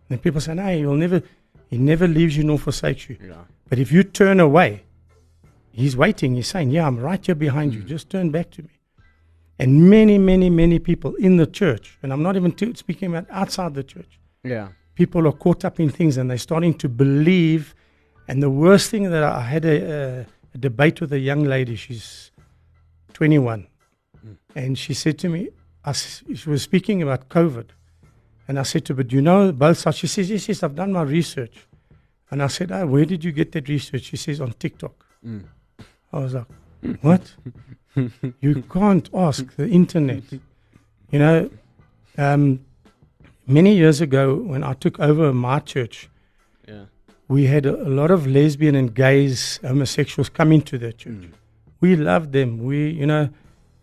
And 0.08 0.22
people 0.22 0.40
say, 0.40 0.54
no, 0.54 0.66
He'll 0.76 0.94
never, 0.94 1.22
He 1.68 1.78
never 1.78 2.06
leaves 2.08 2.36
you 2.36 2.44
nor 2.44 2.58
forsakes 2.58 3.08
you. 3.08 3.16
Yeah. 3.22 3.34
But 3.68 3.78
if 3.78 3.90
you 3.92 4.02
turn 4.02 4.40
away, 4.40 4.84
He's 5.72 5.96
waiting. 5.96 6.34
He's 6.34 6.48
saying, 6.48 6.70
yeah, 6.70 6.86
I'm 6.86 6.98
right 6.98 7.24
here 7.24 7.34
behind 7.34 7.74
you. 7.74 7.82
Mm. 7.82 7.86
Just 7.86 8.10
turn 8.10 8.30
back 8.30 8.50
to 8.52 8.62
me. 8.62 8.70
And 9.58 9.88
many, 9.90 10.18
many, 10.18 10.50
many 10.50 10.78
people 10.78 11.14
in 11.16 11.36
the 11.36 11.46
church, 11.46 11.98
and 12.02 12.12
I'm 12.12 12.22
not 12.22 12.34
even 12.36 12.50
t- 12.52 12.74
speaking 12.74 13.08
about 13.10 13.26
outside 13.30 13.74
the 13.74 13.84
church, 13.84 14.18
Yeah. 14.42 14.68
people 14.94 15.26
are 15.28 15.32
caught 15.32 15.64
up 15.64 15.78
in 15.78 15.90
things 15.90 16.16
and 16.16 16.30
they're 16.30 16.38
starting 16.38 16.74
to 16.78 16.88
believe. 16.88 17.74
And 18.26 18.42
the 18.42 18.50
worst 18.50 18.90
thing 18.90 19.10
that 19.10 19.22
I 19.22 19.42
had 19.42 19.64
a, 19.64 19.76
a, 20.20 20.26
a 20.54 20.58
debate 20.58 21.00
with 21.00 21.12
a 21.12 21.18
young 21.18 21.44
lady. 21.44 21.76
She's 21.76 22.30
21, 23.12 23.66
Mm. 24.26 24.36
and 24.54 24.78
she 24.78 24.92
said 24.92 25.18
to 25.20 25.28
me, 25.30 25.48
I 25.84 25.92
she 25.92 26.48
was 26.48 26.62
speaking 26.62 27.02
about 27.02 27.28
COVID, 27.28 27.66
and 28.48 28.58
I 28.58 28.62
said 28.64 28.84
to 28.86 28.92
her, 28.94 29.02
"But 29.02 29.12
you 29.12 29.22
know 29.22 29.52
both 29.52 29.78
sides." 29.78 29.98
She 29.98 30.06
says, 30.06 30.30
"Yes, 30.30 30.48
yes, 30.48 30.62
I've 30.62 30.74
done 30.74 30.92
my 30.92 31.02
research." 31.02 31.66
And 32.30 32.42
I 32.42 32.48
said, 32.48 32.70
"Oh, 32.72 32.86
where 32.86 33.04
did 33.04 33.24
you 33.24 33.32
get 33.32 33.52
that 33.52 33.68
research?" 33.68 34.02
She 34.04 34.16
says, 34.16 34.40
"On 34.40 34.52
TikTok." 34.52 35.06
Mm. 35.26 35.44
I 36.12 36.18
was 36.18 36.34
like, 36.34 36.46
"What? 37.00 37.32
you 38.40 38.62
can't 38.70 39.08
ask 39.14 39.56
the 39.56 39.68
internet." 39.68 40.22
You 41.10 41.18
know, 41.18 41.50
um, 42.18 42.60
many 43.46 43.74
years 43.74 44.00
ago 44.00 44.34
when 44.36 44.62
I 44.62 44.74
took 44.74 45.00
over 45.00 45.32
my 45.32 45.58
church, 45.60 46.08
Yeah. 46.68 46.84
we 47.26 47.46
had 47.46 47.66
a, 47.66 47.74
a 47.82 47.88
lot 47.88 48.10
of 48.10 48.26
lesbian 48.26 48.74
and 48.76 48.94
gays, 48.94 49.58
homosexuals 49.62 50.28
come 50.28 50.52
into 50.52 50.78
the 50.78 50.92
church. 50.92 51.14
Mm. 51.14 51.30
We 51.80 51.96
loved 51.96 52.32
them. 52.32 52.58
We, 52.58 52.90
you 52.90 53.06
know, 53.06 53.30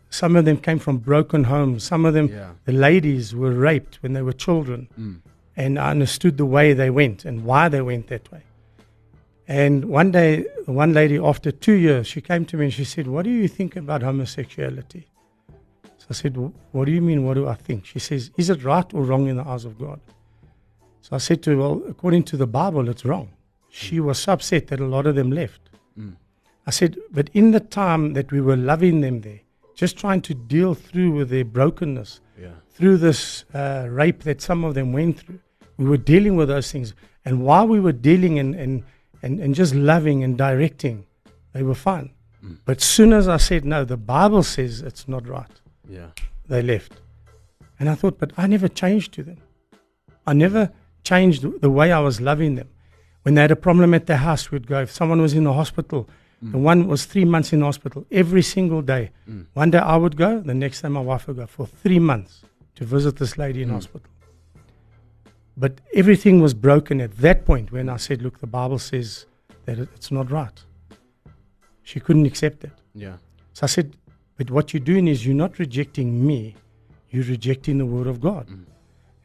some 0.09 0.35
of 0.35 0.45
them 0.45 0.57
came 0.57 0.79
from 0.79 0.97
broken 0.97 1.45
homes. 1.45 1.83
Some 1.83 2.05
of 2.05 2.13
them, 2.13 2.27
Yeah. 2.29 2.51
the 2.65 2.71
ladies 2.71 3.35
were 3.35 3.51
raped 3.51 4.01
when 4.01 4.13
they 4.13 4.21
were 4.21 4.33
children. 4.33 4.87
Mm. 4.99 5.21
And 5.55 5.79
I 5.79 5.91
understood 5.91 6.37
the 6.37 6.45
way 6.45 6.73
they 6.73 6.89
went 6.89 7.25
and 7.25 7.43
why 7.43 7.67
they 7.67 7.81
went 7.81 8.07
that 8.07 8.31
way. 8.31 8.43
And 9.47 9.85
one 9.85 10.11
day, 10.11 10.45
one 10.65 10.93
lady, 10.93 11.17
after 11.17 11.51
two 11.51 11.73
years, 11.73 12.05
she 12.07 12.21
came 12.21 12.45
to 12.45 12.57
me 12.57 12.65
and 12.65 12.73
she 12.73 12.83
said, 12.83 13.07
What 13.07 13.23
do 13.23 13.29
you 13.31 13.47
think 13.47 13.75
about 13.75 14.01
homosexuality? 14.01 15.07
So 15.97 16.05
I 16.09 16.13
said, 16.13 16.35
What 16.71 16.85
do 16.85 16.91
you 16.91 17.01
mean? 17.01 17.25
What 17.25 17.35
do 17.35 17.47
I 17.47 17.55
think? 17.55 17.85
She 17.85 17.99
says, 17.99 18.29
Is 18.37 18.49
it 18.49 18.63
right 18.63 18.93
or 18.93 19.03
wrong 19.03 19.27
in 19.27 19.37
the 19.37 19.47
eyes 19.47 19.65
of 19.65 19.79
God? 19.79 19.99
So 21.01 21.15
I 21.15 21.19
said 21.19 21.41
to 21.43 21.51
her, 21.51 21.57
Well, 21.57 21.81
according 21.87 22.23
to 22.23 22.37
the 22.37 22.47
Bible, 22.47 22.89
it's 22.89 23.05
wrong. 23.05 23.29
She 23.69 23.99
was 23.99 24.19
so 24.19 24.33
upset 24.33 24.67
that 24.67 24.79
a 24.79 24.85
lot 24.85 25.05
of 25.07 25.15
them 25.15 25.31
left. 25.31 25.61
Mm. 25.97 26.15
I 26.65 26.71
said, 26.71 26.97
But 27.11 27.29
in 27.33 27.51
the 27.51 27.61
time 27.61 28.13
that 28.13 28.31
we 28.31 28.41
were 28.41 28.57
loving 28.57 29.01
them 29.01 29.21
there, 29.21 29.39
just 29.77 29.97
trying 29.97 30.21
to 30.23 30.33
deal 30.33 30.73
through 30.73 31.11
with 31.11 31.29
their 31.29 31.45
brokenness, 31.45 32.19
Yeah. 32.41 32.55
through 32.71 32.97
this 32.97 33.45
uh, 33.53 33.87
rape 33.89 34.23
that 34.23 34.41
some 34.41 34.63
of 34.67 34.73
them 34.73 34.91
went 34.91 35.19
through. 35.19 35.39
We 35.77 35.85
were 35.85 35.97
dealing 36.13 36.35
with 36.35 36.47
those 36.49 36.71
things. 36.71 36.93
And 37.23 37.43
while 37.43 37.67
we 37.67 37.79
were 37.79 37.91
dealing 38.09 38.39
and, 38.39 38.55
and, 38.55 38.83
and, 39.21 39.39
and 39.39 39.53
just 39.55 39.75
loving 39.75 40.23
and 40.23 40.37
directing, 40.37 41.05
they 41.53 41.61
were 41.63 41.75
fine. 41.75 42.09
Mm. 42.43 42.57
But 42.65 42.81
soon 42.81 43.13
as 43.13 43.27
I 43.27 43.37
said, 43.37 43.63
no, 43.65 43.85
the 43.85 43.97
Bible 43.97 44.43
says 44.43 44.81
it's 44.81 45.07
not 45.07 45.27
right, 45.27 45.55
Yeah. 45.87 46.07
they 46.47 46.61
left. 46.63 46.93
And 47.79 47.87
I 47.89 47.95
thought, 47.95 48.17
but 48.17 48.31
I 48.37 48.47
never 48.47 48.67
changed 48.67 49.13
to 49.13 49.23
them. 49.23 49.37
I 50.25 50.33
never 50.33 50.71
changed 51.03 51.45
the 51.61 51.69
way 51.69 51.91
I 51.91 51.99
was 51.99 52.19
loving 52.19 52.55
them. 52.55 52.69
When 53.21 53.35
they 53.35 53.41
had 53.41 53.51
a 53.51 53.55
problem 53.67 53.93
at 53.93 54.07
their 54.07 54.17
house, 54.17 54.49
we'd 54.51 54.67
go. 54.67 54.81
If 54.81 54.91
someone 54.91 55.21
was 55.21 55.33
in 55.33 55.43
the 55.43 55.53
hospital, 55.53 56.09
Mm. 56.43 56.51
the 56.51 56.57
one 56.57 56.87
was 56.87 57.05
three 57.05 57.25
months 57.25 57.51
in 57.51 57.61
hospital, 57.61 58.05
every 58.11 58.43
single 58.43 58.81
day. 58.81 59.11
Mm. 59.29 59.47
One 59.53 59.71
day 59.71 59.79
I 59.79 59.95
would 59.95 60.15
go, 60.15 60.39
the 60.39 60.53
next 60.53 60.81
day 60.81 60.89
my 60.89 60.99
wife 60.99 61.27
would 61.27 61.37
go 61.37 61.47
for 61.47 61.65
three 61.65 61.99
months 61.99 62.43
to 62.75 62.85
visit 62.85 63.15
this 63.17 63.37
lady 63.37 63.63
in 63.63 63.69
mm. 63.69 63.73
hospital. 63.73 64.07
But 65.55 65.81
everything 65.93 66.39
was 66.39 66.53
broken 66.53 67.01
at 67.01 67.17
that 67.17 67.45
point 67.45 67.71
when 67.71 67.89
I 67.89 67.97
said, 67.97 68.21
Look, 68.21 68.39
the 68.39 68.47
Bible 68.47 68.77
says 68.77 69.25
that 69.65 69.79
it's 69.79 70.11
not 70.11 70.29
right. 70.29 70.63
She 71.81 71.99
couldn't 71.99 72.27
accept 72.27 72.63
it. 72.63 72.71
Yeah. 72.93 73.17
So 73.53 73.63
I 73.63 73.67
said, 73.67 73.95
But 74.37 74.51
what 74.51 74.73
you're 74.73 74.87
doing 74.93 75.07
is 75.07 75.25
you're 75.25 75.35
not 75.35 75.57
rejecting 75.57 76.27
me, 76.27 76.55
you're 77.09 77.25
rejecting 77.25 77.79
the 77.79 77.87
Word 77.87 78.05
of 78.05 78.21
God. 78.21 78.47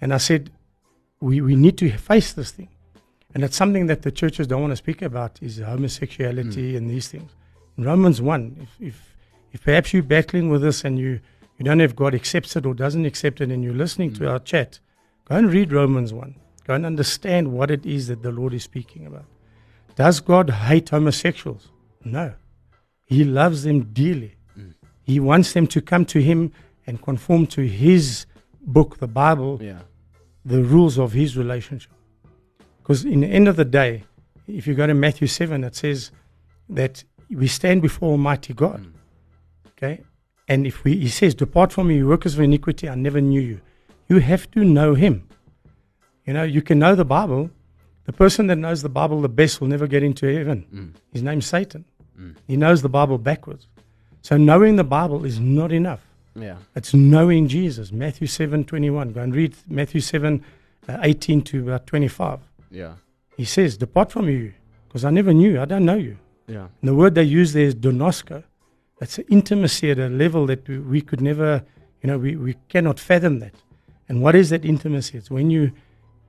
And 0.01 0.15
I 0.15 0.19
said, 0.19 0.51
we, 1.23 1.41
we 1.41 1.55
need 1.55 1.79
to 1.79 1.91
face 1.97 2.33
this 2.33 2.51
thing. 2.51 2.69
And 3.35 3.45
it's 3.45 3.57
something 3.57 3.87
that 3.87 4.03
the 4.03 4.11
churches 4.11 4.47
don't 4.47 4.61
want 4.61 4.73
to 4.73 4.77
speak 4.77 5.03
about 5.03 5.39
is 5.43 5.59
homosexuality 5.59 6.73
hmm. 6.73 6.77
and 6.77 6.91
these 6.91 7.09
things. 7.09 7.31
In 7.79 7.85
Romans 7.85 8.21
1, 8.21 8.59
if, 8.61 8.89
if, 8.89 9.17
if 9.53 9.65
perhaps 9.65 9.93
you're 9.93 10.03
battling 10.03 10.51
with 10.51 10.63
this 10.63 10.85
and 10.85 10.99
you, 10.99 11.21
you 11.59 11.65
don't 11.65 11.79
know 11.79 11.85
if 11.85 11.97
God 11.97 12.15
accepts 12.15 12.57
it 12.57 12.67
or 12.67 12.75
doesn't 12.75 13.07
accept 13.07 13.41
it 13.41 13.51
and 13.51 13.65
you're 13.65 13.73
listening 13.73 14.13
to 14.15 14.25
hmm. 14.25 14.29
our 14.29 14.39
chat, 14.39 14.81
go 15.25 15.37
and 15.37 15.51
read 15.51 15.73
Romans 15.73 16.13
1. 16.13 16.35
Go 16.67 16.75
and 16.75 16.87
understand 16.87 17.53
what 17.53 17.71
it 17.71 17.85
is 17.85 18.09
that 18.09 18.23
the 18.23 18.31
Lord 18.31 18.55
is 18.55 18.63
speaking 18.65 19.07
about. 19.07 19.25
Does 19.97 20.21
God 20.21 20.51
hate 20.51 20.91
homosexuals? 20.91 21.69
No. 22.05 22.35
He 23.07 23.25
loves 23.25 23.65
them 23.65 23.93
dearly. 23.93 24.37
Hmm. 24.55 24.71
He 25.03 25.19
wants 25.21 25.53
them 25.53 25.67
to 25.69 25.81
come 25.81 26.05
to 26.07 26.23
Him 26.23 26.53
and 26.87 27.01
conform 27.01 27.47
to 27.49 27.67
His 27.67 28.27
book, 28.61 28.99
the 28.99 29.09
Bible, 29.09 29.59
Yeah. 29.61 29.81
the 30.45 30.63
rules 30.63 30.99
of 30.99 31.13
His 31.13 31.37
relationship. 31.37 31.93
Because 32.83 33.05
in 33.05 33.21
the 33.21 33.29
end 33.29 33.49
of 33.49 33.57
the 33.57 33.65
day, 33.65 34.05
if 34.47 34.67
you 34.67 34.75
go 34.75 34.87
to 34.87 34.95
Matthew 34.95 35.27
7, 35.27 35.65
it 35.65 35.77
says 35.77 36.11
that 36.69 37.05
we 37.31 37.47
stand 37.47 37.83
before 37.83 38.11
Almighty 38.11 38.53
God. 38.53 38.85
Mm. 38.85 38.93
Okay? 39.71 40.03
And 40.49 40.67
if 40.67 40.85
we, 40.85 40.97
He 40.97 41.09
says, 41.09 41.35
Depart 41.35 41.73
from 41.73 41.89
me, 41.89 41.97
you 41.97 42.09
workers 42.09 42.35
of 42.35 42.41
iniquity, 42.41 42.89
I 42.89 42.95
never 42.95 43.21
knew 43.21 43.41
you. 43.41 43.61
You 44.09 44.19
have 44.19 44.51
to 44.53 44.65
know 44.65 44.95
Him. 44.95 45.29
You 46.27 46.35
know, 46.35 46.43
you 46.43 46.63
can 46.63 46.79
know 46.79 46.95
the 46.95 47.05
Bible. 47.05 47.51
The 48.05 48.13
person 48.13 48.49
that 48.49 48.57
knows 48.57 48.83
the 48.83 48.89
Bible 48.89 49.21
the 49.21 49.29
best 49.29 49.61
will 49.61 49.69
never 49.69 49.87
get 49.87 50.03
into 50.03 50.27
heaven. 50.27 50.67
Mm. 50.75 50.93
His 51.13 51.23
name's 51.23 51.47
Satan. 51.47 51.85
Mm. 52.19 52.37
He 52.47 52.57
knows 52.57 52.83
the 52.83 52.89
Bible 52.89 53.19
backwards. 53.19 53.69
So 54.23 54.37
knowing 54.37 54.77
the 54.77 54.85
Bible 54.85 55.25
is 55.25 55.39
not 55.41 55.73
enough. 55.73 56.05
Yeah. 56.35 56.57
It's 56.75 56.95
knowing 56.95 57.49
Jesus. 57.49 57.93
Matthew 57.93 58.27
7 58.27 58.65
21. 58.65 59.13
Go 59.13 59.21
and 59.21 59.35
read 59.35 59.55
Matthew 59.69 60.01
7 60.01 60.45
uh, 60.89 60.99
18 61.03 61.43
to 61.43 61.63
about 61.63 61.87
25. 61.87 62.41
Yeah. 62.73 62.95
He 63.37 63.45
says, 63.45 63.77
Depart 63.77 64.11
from 64.11 64.29
you, 64.29 64.53
because 64.89 65.05
I 65.05 65.11
never 65.11 65.33
knew. 65.33 65.61
I 65.61 65.65
don't 65.65 65.85
know 65.85 65.97
you. 65.97 66.19
Yeah. 66.47 66.69
And 66.81 66.89
the 66.89 66.95
word 66.95 67.15
they 67.15 67.23
use 67.23 67.53
there 67.53 67.65
is 67.65 67.75
ginosko. 67.75 68.43
That's 68.99 69.19
an 69.19 69.25
intimacy 69.29 69.91
at 69.91 69.99
a 69.99 70.09
level 70.09 70.47
that 70.47 70.67
we, 70.69 70.79
we 70.79 71.01
could 71.01 71.21
never, 71.21 71.63
you 72.03 72.09
know, 72.09 72.19
we, 72.19 72.37
we 72.37 72.57
cannot 72.69 72.99
fathom 72.99 73.39
that. 73.41 73.55
And 74.09 74.23
what 74.23 74.35
is 74.35 74.51
that 74.51 74.65
intimacy? 74.65 75.19
It's 75.19 75.31
when 75.31 75.51
you 75.51 75.73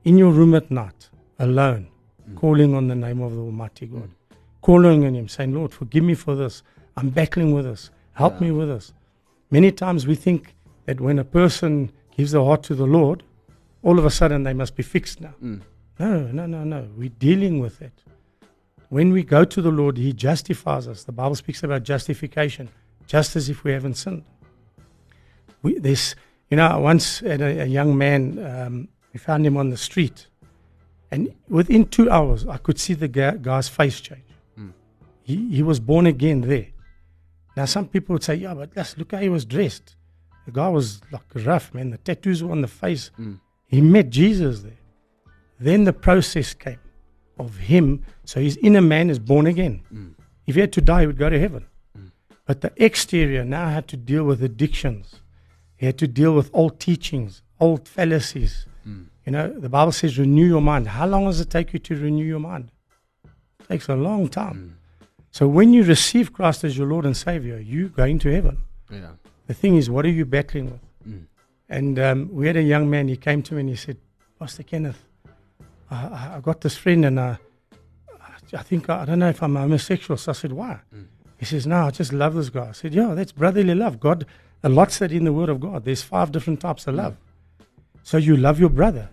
in 0.03 0.17
your 0.17 0.31
room 0.31 0.53
at 0.53 0.69
night, 0.69 1.09
alone, 1.39 1.88
calling 2.35 2.73
on 2.75 2.88
the 2.88 2.95
name 2.95 3.21
of 3.21 3.33
the 3.35 3.41
Almighty 3.41 3.85
God, 3.88 4.09
calling 4.62 5.05
on 5.05 5.15
Him, 5.15 5.27
saying, 5.27 5.53
Lord, 5.53 5.71
forgive 5.73 6.03
me 6.03 6.13
for 6.13 6.35
this. 6.35 6.62
I'm 6.97 7.09
battling 7.09 7.53
with 7.53 7.65
this. 7.65 7.89
Help 8.13 8.35
Yeah. 8.35 8.47
me 8.47 8.51
with 8.51 8.67
this. 8.69 8.93
Many 9.50 9.71
times 9.71 10.05
we 10.07 10.15
think 10.15 10.55
that 10.85 11.00
when 11.00 11.19
a 11.19 11.23
person 11.23 11.91
gives 12.15 12.31
their 12.31 12.43
heart 12.43 12.63
to 12.63 12.75
the 12.75 12.85
Lord, 12.85 13.23
all 13.81 13.97
of 14.00 14.05
a 14.05 14.09
sudden 14.09 14.43
they 14.43 14.53
must 14.53 14.75
be 14.75 14.83
fixed 14.83 15.21
now. 15.21 15.33
Mm. 15.43 15.62
No, 16.00 16.23
no, 16.31 16.45
no, 16.45 16.63
no. 16.63 16.88
We're 16.95 17.09
dealing 17.09 17.59
with 17.59 17.81
it. 17.81 18.03
When 18.89 19.12
we 19.12 19.23
go 19.23 19.43
to 19.45 19.62
the 19.62 19.71
Lord, 19.71 19.97
He 19.97 20.13
justifies 20.13 20.88
us. 20.88 21.03
The 21.03 21.12
Bible 21.12 21.35
speaks 21.35 21.63
about 21.63 21.83
justification, 21.83 22.69
just 23.07 23.35
as 23.35 23.50
if 23.50 23.63
we 23.63 23.71
haven't 23.71 23.95
sinned. 23.95 24.23
We, 25.62 25.79
this, 25.79 26.15
you 26.50 26.57
know, 26.57 26.67
I 26.67 26.77
once 26.77 27.19
had 27.19 27.41
a, 27.41 27.62
a 27.62 27.65
young 27.65 27.97
man, 27.97 28.39
um, 28.45 28.88
we 29.13 29.19
found 29.19 29.45
him 29.45 29.57
on 29.57 29.69
the 29.69 29.77
street, 29.77 30.27
and 31.12 31.33
within 31.47 31.85
two 31.88 32.09
hours, 32.09 32.45
I 32.47 32.57
could 32.57 32.79
see 32.79 32.93
the 32.95 33.07
guy's 33.07 33.69
face 33.69 34.01
change. 34.01 34.21
He, 35.21 35.50
he 35.55 35.63
was 35.63 35.79
born 35.79 36.05
again 36.05 36.41
there. 36.41 36.67
Now, 37.55 37.65
some 37.65 37.88
people 37.88 38.13
would 38.13 38.23
say, 38.23 38.35
yeah, 38.35 38.53
but 38.53 38.73
just 38.73 38.97
look 38.97 39.12
how 39.12 39.19
he 39.19 39.29
was 39.29 39.45
dressed. 39.45 39.95
The 40.45 40.51
guy 40.51 40.67
was 40.69 41.01
like 41.12 41.21
rough, 41.35 41.73
man. 41.73 41.91
The 41.91 41.97
tattoos 42.00 42.43
were 42.43 42.51
on 42.51 42.62
the 42.62 42.67
face. 42.67 43.09
He 43.67 43.79
met 43.79 44.09
Jesus 44.09 44.63
there. 44.63 44.73
Then 45.63 45.86
the 45.86 45.93
process 45.93 46.53
came 46.53 46.79
of 47.39 47.58
him. 47.58 48.03
So 48.25 48.41
his 48.41 48.58
inner 48.58 48.82
man 48.82 49.10
is 49.10 49.17
born 49.17 49.48
again. 49.48 49.82
Mm. 49.93 50.13
If 50.46 50.55
he 50.55 50.62
had 50.62 50.74
to 50.74 50.82
die, 50.82 51.01
he 51.01 51.08
would 51.08 51.17
go 51.17 51.29
to 51.29 51.39
heaven. 51.39 51.65
Mm. 51.98 52.12
But 52.46 52.62
the 52.62 52.74
exterior 52.75 53.46
now 53.46 53.70
had 53.70 53.88
to 53.89 53.98
deal 53.98 54.25
with 54.25 54.43
addictions. 54.43 55.22
He 55.77 55.86
had 55.86 55.98
to 56.00 56.08
deal 56.08 56.34
with 56.34 56.50
old 56.53 56.79
teachings, 56.82 57.41
old 57.62 57.88
fallacies. 57.88 58.65
Mm. 58.88 59.05
You 59.25 59.32
know, 59.32 59.53
the 59.53 59.70
Bible 59.70 59.93
says 59.93 60.20
renew 60.20 60.46
your 60.46 60.62
mind. 60.62 60.88
How 60.89 61.08
long 61.08 61.25
does 61.25 61.39
it 61.39 61.50
take 61.50 61.72
you 61.72 61.79
to 61.79 61.96
renew 61.96 62.25
your 62.25 62.39
mind? 62.39 62.70
It 63.24 63.67
takes 63.70 63.88
a 63.88 63.96
long 63.96 64.27
time. 64.27 64.77
So 65.32 65.48
when 65.48 65.74
you 65.74 65.84
receive 65.84 66.34
Christ 66.34 66.65
as 66.65 66.77
your 66.77 66.88
Lord 66.88 67.05
and 67.05 67.15
Savior, 67.15 67.58
you 67.58 67.88
go 67.88 68.03
into 68.03 68.29
heaven. 68.29 68.58
Yeah. 68.91 69.12
The 69.48 69.53
thing 69.53 69.77
is, 69.77 69.89
what 69.89 70.05
are 70.05 70.10
you 70.10 70.25
battling 70.25 70.72
with? 70.72 70.82
And 71.70 71.98
um, 71.98 72.29
we 72.32 72.48
had 72.48 72.58
a 72.58 72.62
young 72.62 72.89
man, 72.89 73.08
he 73.08 73.17
came 73.17 73.41
to 73.43 73.55
me 73.55 73.62
and 73.62 73.70
he 73.70 73.75
said, 73.75 73.98
Pastor 74.38 74.63
Kenneth, 74.63 75.01
I, 75.93 76.35
I- 76.38 76.39
got 76.41 76.62
this 76.62 76.77
friend 76.77 77.05
and 77.05 77.19
I, 77.19 77.38
I 78.53 78.63
think, 78.63 78.89
I 78.89 79.05
don't 79.05 79.19
know 79.19 79.29
if 79.29 79.41
I'm 79.41 79.55
homosexual. 79.55 80.17
So 80.17 80.31
I 80.31 80.33
said, 80.33 80.53
why? 80.53 80.79
Mm. 80.93 81.07
He 81.38 81.45
says, 81.45 81.65
no, 81.67 81.88
I 81.88 81.91
just 81.91 82.13
love 82.13 82.35
this 82.35 82.50
guy. 82.50 82.69
I 82.69 82.71
said, 82.71 82.93
yeah, 82.93 83.13
that's 83.13 83.31
brotherly 83.31 83.75
love. 83.75 84.00
God 84.00 84.25
allots 84.63 85.00
that 85.00 85.12
in 85.12 85.23
the 85.23 85.33
Word 85.33 85.50
of 85.50 85.59
God. 85.59 85.85
There's 85.85 86.03
five 86.03 86.31
different 86.31 86.59
types 86.59 86.88
of 86.88 86.93
mm. 86.93 86.97
love. 86.97 87.17
So 88.03 88.17
you 88.17 88.38
love 88.38 88.59
your 88.59 88.69
brother. 88.69 89.09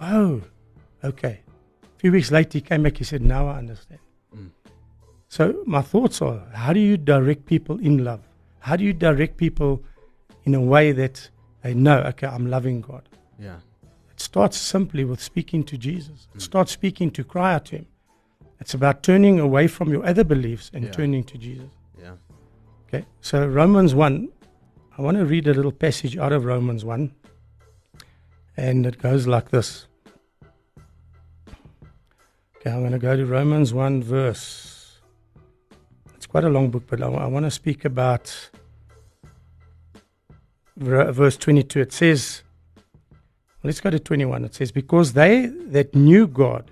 Oh, 0.00 0.42
okay. 1.04 1.40
A 1.82 1.98
few 1.98 2.12
weeks 2.12 2.30
later, 2.30 2.58
he 2.58 2.60
came 2.60 2.82
back. 2.82 2.98
He 2.98 3.04
said, 3.04 3.22
now 3.22 3.48
I 3.48 3.58
understand. 3.58 4.00
Mm. 4.36 4.50
So 5.28 5.62
my 5.66 5.82
thoughts 5.82 6.20
are, 6.20 6.42
how 6.52 6.72
do 6.72 6.80
you 6.80 6.96
direct 6.96 7.46
people 7.46 7.78
in 7.78 8.04
love? 8.04 8.20
How 8.58 8.76
do 8.76 8.84
you 8.84 8.92
direct 8.92 9.36
people 9.36 9.82
in 10.44 10.54
a 10.54 10.60
way 10.60 10.92
that 10.92 11.30
they 11.62 11.74
know, 11.74 11.98
okay, 12.00 12.26
I'm 12.26 12.48
loving 12.50 12.80
God? 12.80 13.08
Yeah. 13.38 13.56
It 14.22 14.26
starts 14.26 14.56
simply 14.56 15.04
with 15.04 15.20
speaking 15.20 15.64
to 15.64 15.76
Jesus. 15.76 16.28
It 16.32 16.42
starts 16.42 16.70
speaking 16.70 17.10
to 17.10 17.24
cry 17.24 17.54
out 17.54 17.64
to 17.66 17.78
Him. 17.78 17.86
It's 18.60 18.72
about 18.72 19.02
turning 19.02 19.40
away 19.40 19.66
from 19.66 19.90
your 19.90 20.06
other 20.06 20.22
beliefs 20.22 20.70
and 20.72 20.84
Yeah. 20.84 20.92
turning 20.92 21.24
to 21.24 21.36
Jesus. 21.36 21.70
Yeah. 22.00 22.14
Okay, 22.86 23.04
so 23.20 23.44
Romans 23.44 23.96
1, 23.96 24.28
I 24.96 25.02
want 25.02 25.16
to 25.16 25.24
read 25.26 25.48
a 25.48 25.54
little 25.54 25.72
passage 25.72 26.16
out 26.16 26.30
of 26.30 26.44
Romans 26.44 26.84
1, 26.84 27.10
and 28.56 28.86
it 28.86 28.98
goes 28.98 29.26
like 29.26 29.50
this. 29.50 29.88
Okay, 32.58 32.70
I'm 32.70 32.78
going 32.78 32.92
to 32.92 33.00
go 33.00 33.16
to 33.16 33.26
Romans 33.26 33.74
1, 33.74 34.04
verse. 34.04 35.00
It's 36.14 36.26
quite 36.26 36.44
a 36.44 36.48
long 36.48 36.70
book, 36.70 36.84
but 36.86 37.02
I, 37.02 37.08
want 37.08 37.44
to 37.44 37.50
speak 37.50 37.84
about 37.84 38.50
verse 40.76 41.36
22. 41.36 41.80
It 41.80 41.92
says, 41.92 42.44
let's 43.62 43.80
go 43.80 43.90
to 43.90 43.98
21. 43.98 44.44
It 44.44 44.54
says, 44.54 44.72
Because 44.72 45.12
they 45.12 45.46
that 45.46 45.94
knew 45.94 46.26
God, 46.26 46.70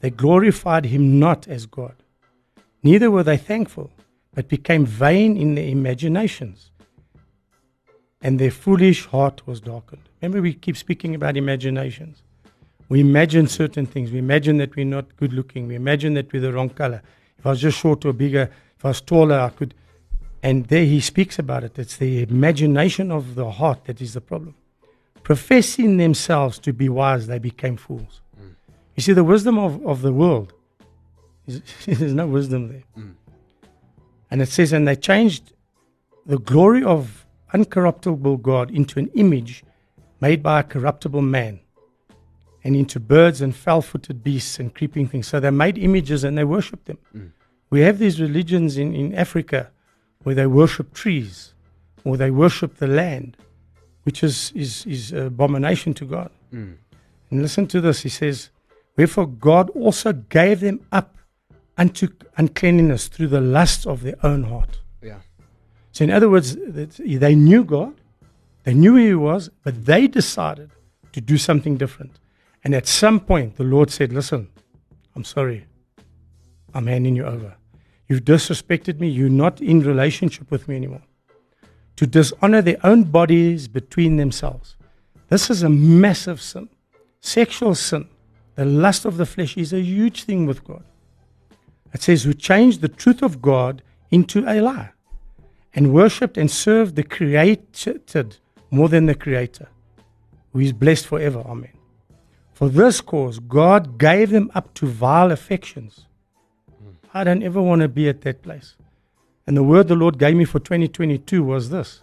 they 0.00 0.10
glorified 0.10 0.86
him 0.86 1.18
not 1.18 1.48
as 1.48 1.66
God, 1.66 1.94
neither 2.82 3.10
were 3.10 3.22
they 3.22 3.36
thankful 3.36 3.90
but 4.34 4.48
became 4.48 4.84
vain 4.84 5.36
in 5.36 5.54
their 5.54 5.66
imaginations, 5.66 6.70
and 8.20 8.38
their 8.38 8.50
foolish 8.50 9.06
heart 9.06 9.46
was 9.46 9.60
darkened. 9.60 10.02
Remember, 10.20 10.42
we 10.42 10.52
keep 10.52 10.76
speaking 10.76 11.14
about 11.14 11.38
imaginations. 11.38 12.22
We 12.88 13.00
imagine 13.00 13.48
certain 13.48 13.86
things. 13.86 14.12
We 14.12 14.18
imagine 14.18 14.58
that 14.58 14.76
we're 14.76 14.84
not 14.84 15.16
good 15.16 15.32
looking. 15.32 15.66
We 15.66 15.74
imagine 15.74 16.14
that 16.14 16.32
we're 16.32 16.42
the 16.42 16.52
wrong 16.52 16.68
color. 16.68 17.02
If 17.38 17.46
I 17.46 17.50
was 17.50 17.60
just 17.60 17.78
short 17.78 18.04
or 18.04 18.12
bigger, 18.12 18.50
if 18.76 18.84
I 18.84 18.88
was 18.88 19.00
taller, 19.00 19.40
I 19.40 19.48
could. 19.48 19.74
And 20.42 20.66
there 20.66 20.84
he 20.84 21.00
speaks 21.00 21.38
about 21.38 21.64
it. 21.64 21.78
It's 21.78 21.96
the 21.96 22.22
imagination 22.22 23.10
of 23.10 23.34
the 23.34 23.50
heart 23.50 23.86
that 23.86 24.00
is 24.00 24.14
the 24.14 24.20
problem. 24.20 24.54
Professing 25.26 25.96
themselves 25.96 26.56
to 26.60 26.72
be 26.72 26.88
wise, 26.88 27.26
they 27.26 27.40
became 27.40 27.76
fools. 27.76 28.20
You 28.94 29.02
see, 29.02 29.12
the 29.12 29.24
wisdom 29.24 29.58
of, 29.58 29.84
of 29.84 30.00
the 30.02 30.12
world, 30.12 30.52
is, 31.48 31.62
there's 31.84 32.14
no 32.14 32.28
wisdom 32.28 32.68
there. 32.68 32.84
And 34.30 34.40
it 34.40 34.48
says, 34.48 34.72
and 34.72 34.86
they 34.86 34.94
changed 34.94 35.52
the 36.26 36.38
glory 36.38 36.84
of 36.84 37.26
uncorruptible 37.52 38.40
God 38.40 38.70
into 38.70 39.00
an 39.00 39.08
image 39.14 39.64
made 40.20 40.44
by 40.44 40.60
a 40.60 40.62
corruptible 40.62 41.22
man, 41.22 41.58
and 42.62 42.76
into 42.76 43.00
birds 43.00 43.40
and 43.40 43.52
foul 43.52 43.82
footed 43.82 44.22
beasts 44.22 44.60
and 44.60 44.72
creeping 44.72 45.08
things. 45.08 45.26
So 45.26 45.40
they 45.40 45.50
made 45.50 45.76
images 45.76 46.22
and 46.22 46.38
they 46.38 46.44
worshiped 46.44 46.84
them. 46.84 46.98
We 47.68 47.80
have 47.80 47.98
these 47.98 48.20
religions 48.20 48.78
in, 48.78 48.94
in 48.94 49.12
Africa 49.12 49.72
where 50.22 50.36
they 50.36 50.46
worship 50.46 50.94
trees 50.94 51.52
or 52.04 52.16
they 52.16 52.30
worship 52.30 52.76
the 52.76 52.86
land, 52.86 53.36
which 54.06 54.22
is, 54.22 54.52
is, 54.54 54.86
is 54.86 55.12
abomination 55.12 55.92
to 55.92 56.04
God. 56.04 56.30
Mm. 56.54 56.76
And 57.28 57.42
listen 57.42 57.66
to 57.66 57.80
this. 57.80 58.02
He 58.02 58.08
says, 58.08 58.50
Wherefore 58.96 59.26
God 59.26 59.68
also 59.70 60.12
gave 60.12 60.60
them 60.60 60.86
up 60.92 61.18
unto 61.76 62.06
uncleanness 62.36 63.08
through 63.08 63.26
the 63.26 63.40
lusts 63.40 63.84
of 63.84 64.04
their 64.04 64.14
own 64.22 64.44
heart. 64.44 64.78
Yeah. 65.02 65.18
So, 65.90 66.04
in 66.04 66.12
other 66.12 66.30
words, 66.30 66.56
they 66.56 67.34
knew 67.34 67.64
God, 67.64 68.00
they 68.62 68.74
knew 68.74 68.92
who 68.92 69.06
He 69.08 69.14
was, 69.16 69.50
but 69.64 69.86
they 69.86 70.06
decided 70.06 70.70
to 71.10 71.20
do 71.20 71.36
something 71.36 71.76
different. 71.76 72.20
And 72.62 72.76
at 72.76 72.86
some 72.86 73.18
point, 73.18 73.56
the 73.56 73.64
Lord 73.64 73.90
said, 73.90 74.12
Listen, 74.12 74.48
I'm 75.16 75.24
sorry. 75.24 75.66
I'm 76.74 76.86
handing 76.86 77.16
you 77.16 77.24
over. 77.24 77.56
You've 78.06 78.22
disrespected 78.22 79.00
me. 79.00 79.08
You're 79.08 79.30
not 79.30 79.60
in 79.60 79.80
relationship 79.80 80.48
with 80.52 80.68
me 80.68 80.76
anymore. 80.76 81.02
To 81.96 82.06
dishonor 82.06 82.62
their 82.62 82.78
own 82.84 83.04
bodies 83.04 83.68
between 83.68 84.16
themselves. 84.16 84.76
This 85.28 85.50
is 85.50 85.62
a 85.62 85.68
massive 85.68 86.40
sin. 86.40 86.68
Sexual 87.20 87.74
sin, 87.74 88.08
the 88.54 88.64
lust 88.64 89.04
of 89.04 89.16
the 89.16 89.26
flesh, 89.26 89.56
is 89.56 89.72
a 89.72 89.80
huge 89.80 90.24
thing 90.24 90.46
with 90.46 90.62
God. 90.62 90.84
It 91.92 92.02
says, 92.02 92.24
who 92.24 92.34
changed 92.34 92.80
the 92.82 92.88
truth 92.88 93.22
of 93.22 93.40
God 93.40 93.82
into 94.10 94.44
a 94.46 94.60
lie 94.60 94.90
and 95.74 95.92
worshipped 95.92 96.36
and 96.36 96.50
served 96.50 96.96
the 96.96 97.02
created 97.02 98.36
more 98.70 98.88
than 98.88 99.06
the 99.06 99.14
creator, 99.14 99.68
who 100.52 100.60
is 100.60 100.72
blessed 100.72 101.06
forever. 101.06 101.42
Amen. 101.46 101.72
For 102.52 102.68
this 102.68 103.00
cause, 103.00 103.38
God 103.38 103.98
gave 103.98 104.30
them 104.30 104.50
up 104.54 104.72
to 104.74 104.86
vile 104.86 105.32
affections. 105.32 106.06
I 107.12 107.24
don't 107.24 107.42
ever 107.42 107.62
want 107.62 107.82
to 107.82 107.88
be 107.88 108.08
at 108.08 108.20
that 108.22 108.42
place. 108.42 108.76
And 109.46 109.56
the 109.56 109.62
word 109.62 109.88
the 109.88 109.94
Lord 109.94 110.18
gave 110.18 110.36
me 110.36 110.44
for 110.44 110.58
2022 110.58 111.42
was 111.42 111.70
this 111.70 112.02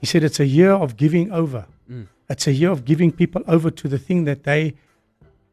He 0.00 0.06
said, 0.06 0.22
It's 0.22 0.40
a 0.40 0.46
year 0.46 0.72
of 0.72 0.96
giving 0.96 1.30
over. 1.32 1.66
Mm. 1.90 2.08
It's 2.28 2.46
a 2.46 2.52
year 2.52 2.70
of 2.70 2.84
giving 2.84 3.10
people 3.10 3.42
over 3.48 3.70
to 3.70 3.88
the 3.88 3.98
thing 3.98 4.24
that 4.24 4.44
they 4.44 4.74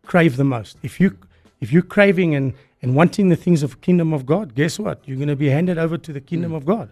crave 0.05 0.37
the 0.37 0.43
most. 0.43 0.77
If 0.83 0.99
you 0.99 1.17
if 1.59 1.71
you're 1.71 1.81
craving 1.81 2.35
and, 2.35 2.53
and 2.81 2.95
wanting 2.95 3.29
the 3.29 3.35
things 3.35 3.63
of 3.63 3.81
kingdom 3.81 4.13
of 4.13 4.25
God, 4.25 4.53
guess 4.53 4.77
what? 4.77 5.01
You're 5.05 5.17
going 5.17 5.27
to 5.27 5.35
be 5.35 5.49
handed 5.49 5.79
over 5.79 5.97
to 5.97 6.13
the 6.13 6.21
kingdom 6.21 6.51
mm. 6.51 6.57
of 6.57 6.65
God. 6.65 6.91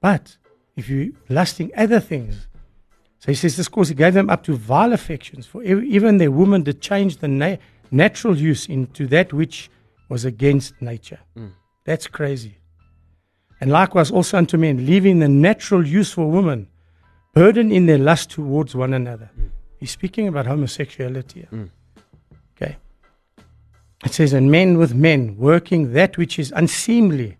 But 0.00 0.36
if 0.76 0.88
you're 0.88 1.12
lusting 1.28 1.70
other 1.76 2.00
things, 2.00 2.48
so 3.18 3.30
he 3.30 3.34
says 3.34 3.56
this 3.56 3.68
cause 3.68 3.88
he 3.88 3.94
gave 3.94 4.14
them 4.14 4.28
up 4.28 4.42
to 4.44 4.56
vile 4.56 4.92
affections, 4.92 5.46
for 5.46 5.62
ev- 5.62 5.84
even 5.84 6.18
their 6.18 6.30
woman 6.30 6.62
did 6.62 6.80
change 6.80 7.18
the 7.18 7.28
na- 7.28 7.56
natural 7.90 8.36
use 8.36 8.66
into 8.66 9.06
that 9.08 9.32
which 9.32 9.70
was 10.08 10.24
against 10.24 10.80
nature. 10.80 11.20
Mm. 11.36 11.52
That's 11.84 12.06
crazy. 12.06 12.58
And 13.64 13.72
likewise 13.72 14.10
also 14.10 14.36
unto 14.36 14.58
men, 14.58 14.84
leaving 14.84 15.20
the 15.20 15.28
natural 15.28 15.86
use 15.86 16.12
for 16.12 16.30
women, 16.30 16.68
burden 17.32 17.72
in 17.72 17.86
their 17.86 17.96
lust 17.96 18.28
towards 18.28 18.74
one 18.74 18.92
another. 18.92 19.30
Mm. 19.40 19.48
He's 19.80 19.90
speaking 19.90 20.28
about 20.28 20.44
homosexuality. 20.44 21.40
here. 21.40 21.48
Mm. 21.50 21.70
Okay. 22.54 22.76
It 24.04 24.12
says, 24.12 24.34
and 24.34 24.50
men 24.50 24.76
with 24.76 24.94
men, 24.94 25.38
working 25.38 25.94
that 25.94 26.18
which 26.18 26.38
is 26.38 26.52
unseemly, 26.54 27.38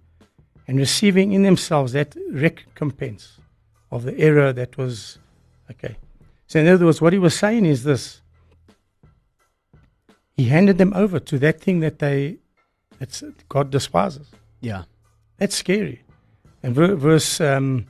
and 0.67 0.79
receiving 0.79 1.33
in 1.33 1.43
themselves 1.43 1.93
that 1.93 2.17
recompense 2.31 3.39
of 3.91 4.05
the 4.05 4.19
error 4.19 4.51
that 4.55 4.79
was. 4.79 5.19
Okay. 5.71 5.99
So, 6.47 6.59
in 6.59 6.69
other 6.69 6.87
words, 6.87 7.03
what 7.03 7.13
he 7.13 7.19
was 7.19 7.39
saying 7.39 7.67
is 7.67 7.85
this 7.85 8.23
He 10.39 10.45
handed 10.47 10.79
them 10.79 10.95
over 10.95 11.21
to 11.21 11.39
that 11.41 11.61
thing 11.61 11.81
that 11.81 11.99
they, 11.99 12.39
that's 12.99 13.23
God 13.51 13.71
despises. 13.71 14.29
Yeah. 14.63 14.85
That's 15.37 15.57
scary. 15.57 16.04
And 16.65 16.75
verse 16.75 17.43
um, 17.43 17.85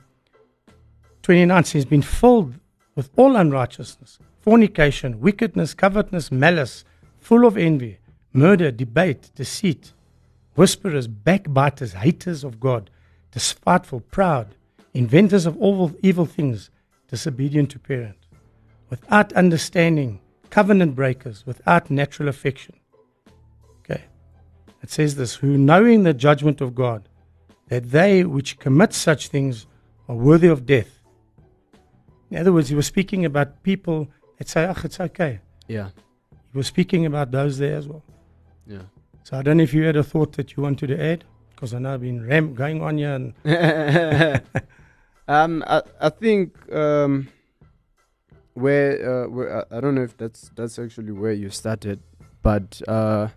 29 1.23 1.63
says, 1.63 1.85
been 1.85 2.01
filled 2.01 2.55
with 2.93 3.09
all 3.15 3.37
unrighteousness, 3.37 4.19
fornication, 4.41 5.21
wickedness, 5.21 5.73
covetousness, 5.73 6.29
malice, 6.29 6.83
full 7.17 7.45
of 7.45 7.57
envy, 7.57 7.99
murder, 8.33 8.71
debate, 8.71 9.31
deceit, 9.33 9.93
whisperers, 10.55 11.07
backbiters, 11.07 11.93
haters 11.93 12.43
of 12.43 12.59
God, 12.59 12.89
despiteful, 13.31 14.01
proud, 14.01 14.55
inventors 14.93 15.45
of 15.45 15.55
all 15.57 15.93
evil 16.03 16.25
things, 16.25 16.69
disobedient 17.07 17.71
to 17.71 17.79
parent, 17.79 18.27
without 18.89 19.31
understanding, 19.33 20.19
covenant 20.49 20.95
breakers, 20.95 21.45
without 21.45 21.89
natural 21.89 22.27
affection. 22.27 22.75
Okay. 23.79 24.03
It 24.83 24.91
says 24.91 25.15
this, 25.15 25.35
who 25.35 25.57
knowing 25.57 26.03
the 26.03 26.13
judgment 26.13 26.59
of 26.59 26.75
God, 26.75 27.07
that 27.69 27.89
they 27.91 28.23
which 28.23 28.59
commit 28.59 28.93
such 28.93 29.27
things 29.29 29.65
are 30.07 30.15
worthy 30.15 30.47
of 30.47 30.65
death. 30.65 30.99
In 32.31 32.37
other 32.37 32.53
words, 32.53 32.69
he 32.69 32.75
was 32.75 32.85
speaking 32.87 33.25
about 33.25 33.63
people 33.63 34.07
that 34.37 34.47
say, 34.49 34.65
oh, 34.67 34.75
it's 34.83 34.99
okay. 34.99 35.39
Yeah. 35.67 35.89
He 36.51 36.57
was 36.57 36.67
speaking 36.67 37.05
about 37.05 37.31
those 37.31 37.57
there 37.57 37.75
as 37.77 37.87
well. 37.87 38.03
Yeah. 38.67 38.83
So 39.23 39.37
I 39.37 39.41
don't 39.41 39.57
know 39.57 39.63
if 39.63 39.73
you 39.73 39.83
had 39.83 39.95
a 39.95 40.03
thought 40.03 40.33
that 40.33 40.55
you 40.55 40.63
wanted 40.63 40.87
to 40.87 41.03
add, 41.03 41.23
because 41.51 41.73
I 41.73 41.79
know 41.79 41.93
I've 41.93 42.01
been 42.01 42.25
ram- 42.27 42.53
going 42.53 42.81
on 42.81 42.97
here. 42.97 43.13
And 43.15 43.33
um, 45.27 45.63
I, 45.65 45.81
I 45.99 46.09
think 46.09 46.55
um, 46.73 47.27
where, 48.53 49.23
uh, 49.25 49.27
where 49.29 49.65
I- 49.71 49.77
I 49.77 49.81
don't 49.81 49.95
know 49.95 50.03
if 50.03 50.15
that's 50.17 50.51
that's 50.55 50.77
actually 50.79 51.11
where 51.11 51.33
you 51.33 51.49
started, 51.49 52.01
but 52.41 52.81
uh, 52.87 53.29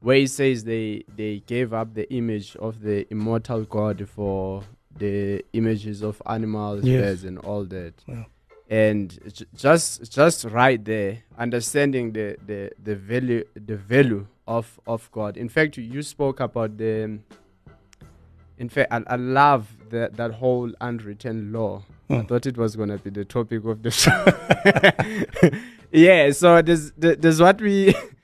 where 0.00 0.16
he 0.16 0.26
says 0.26 0.64
they 0.64 1.04
they 1.16 1.42
gave 1.46 1.72
up 1.72 1.94
the 1.94 2.10
image 2.12 2.56
of 2.56 2.80
the 2.80 3.06
immortal 3.10 3.64
God 3.64 4.08
for 4.08 4.62
the 4.96 5.44
images 5.52 6.02
of 6.02 6.20
animals, 6.26 6.84
Yes. 6.84 7.00
birds, 7.02 7.24
and 7.24 7.38
all 7.38 7.64
that. 7.66 7.94
Yeah. 8.06 8.24
And 8.68 9.18
j- 9.32 9.46
just 9.56 10.12
just 10.12 10.44
right 10.44 10.82
there, 10.84 11.18
understanding 11.38 12.12
the, 12.12 12.36
the, 12.46 12.70
the 12.82 12.94
value 12.96 13.44
the 13.54 13.76
value 13.76 14.26
of 14.46 14.78
of 14.86 15.10
God. 15.12 15.36
In 15.36 15.48
fact, 15.48 15.76
you, 15.76 16.02
spoke 16.02 16.40
about 16.40 16.76
the 16.78 17.18
in 18.58 18.68
fact, 18.68 18.92
I, 18.92 19.02
I 19.06 19.16
love 19.16 19.68
that 19.90 20.16
that 20.16 20.32
whole 20.34 20.70
unwritten 20.80 21.52
law. 21.52 21.82
I 22.10 22.22
thought 22.22 22.44
it 22.46 22.56
was 22.56 22.74
gonna 22.76 22.98
be 22.98 23.10
the 23.10 23.24
topic 23.24 23.64
of 23.64 23.82
the 23.82 23.90
show. 24.02 24.24
yeah, 25.92 26.30
so 26.32 26.60
there's 26.62 26.92
there- 26.92 27.16
there's 27.16 27.40
what 27.40 27.60
we 27.60 27.94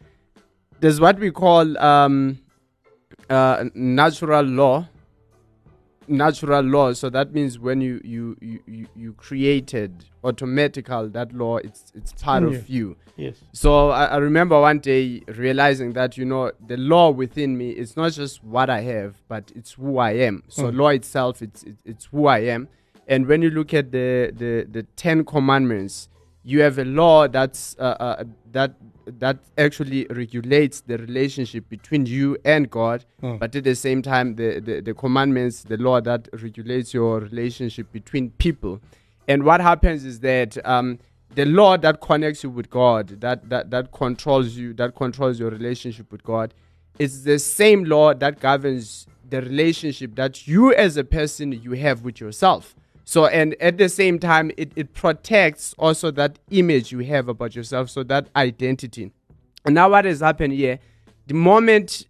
there's 0.81 1.01
what 1.01 1.19
we 1.19 1.31
call 1.31 1.79
um 1.79 2.39
uh 3.31 3.65
natural 3.75 4.45
law. 4.45 4.87
Natural 6.09 6.63
law. 6.63 6.93
So 6.93 7.11
that 7.11 7.33
means 7.33 7.59
when 7.59 7.81
you 7.81 8.01
you 8.05 8.37
you 8.41 8.87
you, 8.95 9.13
created 9.15 10.05
automatical 10.23 11.09
that 11.09 11.33
law, 11.33 11.57
it's 11.57 11.91
it's 11.97 12.13
part 12.13 12.45
Yeah. 12.45 12.51
of 12.51 12.69
you. 12.69 12.97
yes. 13.17 13.35
So 13.53 13.91
I, 13.91 14.05
I 14.05 14.17
remember 14.19 14.61
one 14.61 14.79
day 14.79 15.23
realizing 15.27 15.95
that 15.95 16.17
you 16.17 16.25
know 16.25 16.53
the 16.65 16.77
law 16.77 17.11
within 17.11 17.59
me 17.59 17.71
it's 17.71 17.97
not 17.97 18.13
just 18.13 18.45
what 18.45 18.71
I 18.71 18.83
have, 18.83 19.17
but 19.27 19.51
it's 19.57 19.73
who 19.73 19.99
I 19.99 20.13
am. 20.13 20.45
So 20.49 20.71
Mm. 20.71 20.77
law 20.77 20.89
itself, 20.91 21.43
it's 21.43 21.65
it, 21.65 21.77
it's 21.85 22.05
who 22.13 22.27
I 22.27 22.39
am. 22.41 22.69
And 23.09 23.27
when 23.27 23.43
you 23.43 23.51
look 23.51 23.75
at 23.75 23.91
the 23.91 24.33
the 24.37 24.65
the 24.71 24.85
Ten 24.95 25.25
Commandments, 25.25 26.09
you 26.47 26.63
have 26.63 26.79
a 26.79 26.85
law 26.85 27.27
that's 27.27 27.77
uh, 27.79 27.97
uh, 28.07 28.25
that 28.53 28.75
that 29.07 29.39
actually 29.59 30.07
regulates 30.11 30.81
the 30.81 30.97
relationship 30.99 31.69
between 31.69 32.07
you 32.07 32.37
and 32.45 32.71
God. 32.71 33.05
Mm. 33.23 33.39
But 33.41 33.55
at 33.55 33.65
the 33.65 33.75
same 33.75 34.01
time, 34.01 34.37
the, 34.37 34.61
the 34.61 34.81
the 34.81 34.95
commandments, 34.95 35.65
the 35.65 35.77
law 35.77 36.01
that 36.01 36.29
regulates 36.33 36.95
your 36.95 37.21
relationship 37.21 37.93
between 37.93 38.31
people. 38.31 38.81
And 39.29 39.43
what 39.43 39.61
happens 39.61 40.05
is 40.05 40.21
that 40.21 40.57
um, 40.65 41.01
the 41.35 41.45
law 41.45 41.77
that 41.77 42.01
connects 42.01 42.45
you 42.45 42.51
with 42.51 42.71
God, 42.71 43.21
that, 43.21 43.49
that, 43.51 43.71
that 43.71 43.93
controls 43.93 44.57
you, 44.57 44.73
that 44.75 44.95
controls 44.95 45.41
your 45.41 45.51
relationship 45.51 46.11
with 46.13 46.23
God, 46.23 46.55
is 46.99 47.25
the 47.25 47.39
same 47.39 47.85
law 47.85 48.15
that 48.15 48.41
governs 48.41 49.07
the 49.29 49.43
relationship 49.43 50.15
that 50.15 50.47
you 50.47 50.73
as 50.73 50.97
a 50.97 51.05
person 51.05 51.53
you 51.53 51.73
have 51.73 52.03
with 52.03 52.21
yourself. 52.21 52.75
So, 53.09 53.27
and 53.27 53.55
at 53.61 53.79
the 53.79 53.89
same 53.89 54.19
time, 54.19 54.51
it, 54.57 54.73
it 54.75 54.93
protects 54.93 55.75
also 55.79 56.11
that 56.11 56.41
image 56.51 56.91
you 56.91 56.99
have 57.01 57.29
about 57.29 57.55
yourself, 57.55 57.89
so 57.89 58.03
that 58.03 58.29
identity. 58.35 59.13
And 59.65 59.77
now, 59.77 59.91
what 59.91 60.05
has 60.05 60.19
happened 60.21 60.53
here? 60.55 60.81
The 61.29 61.35
moment 61.35 62.07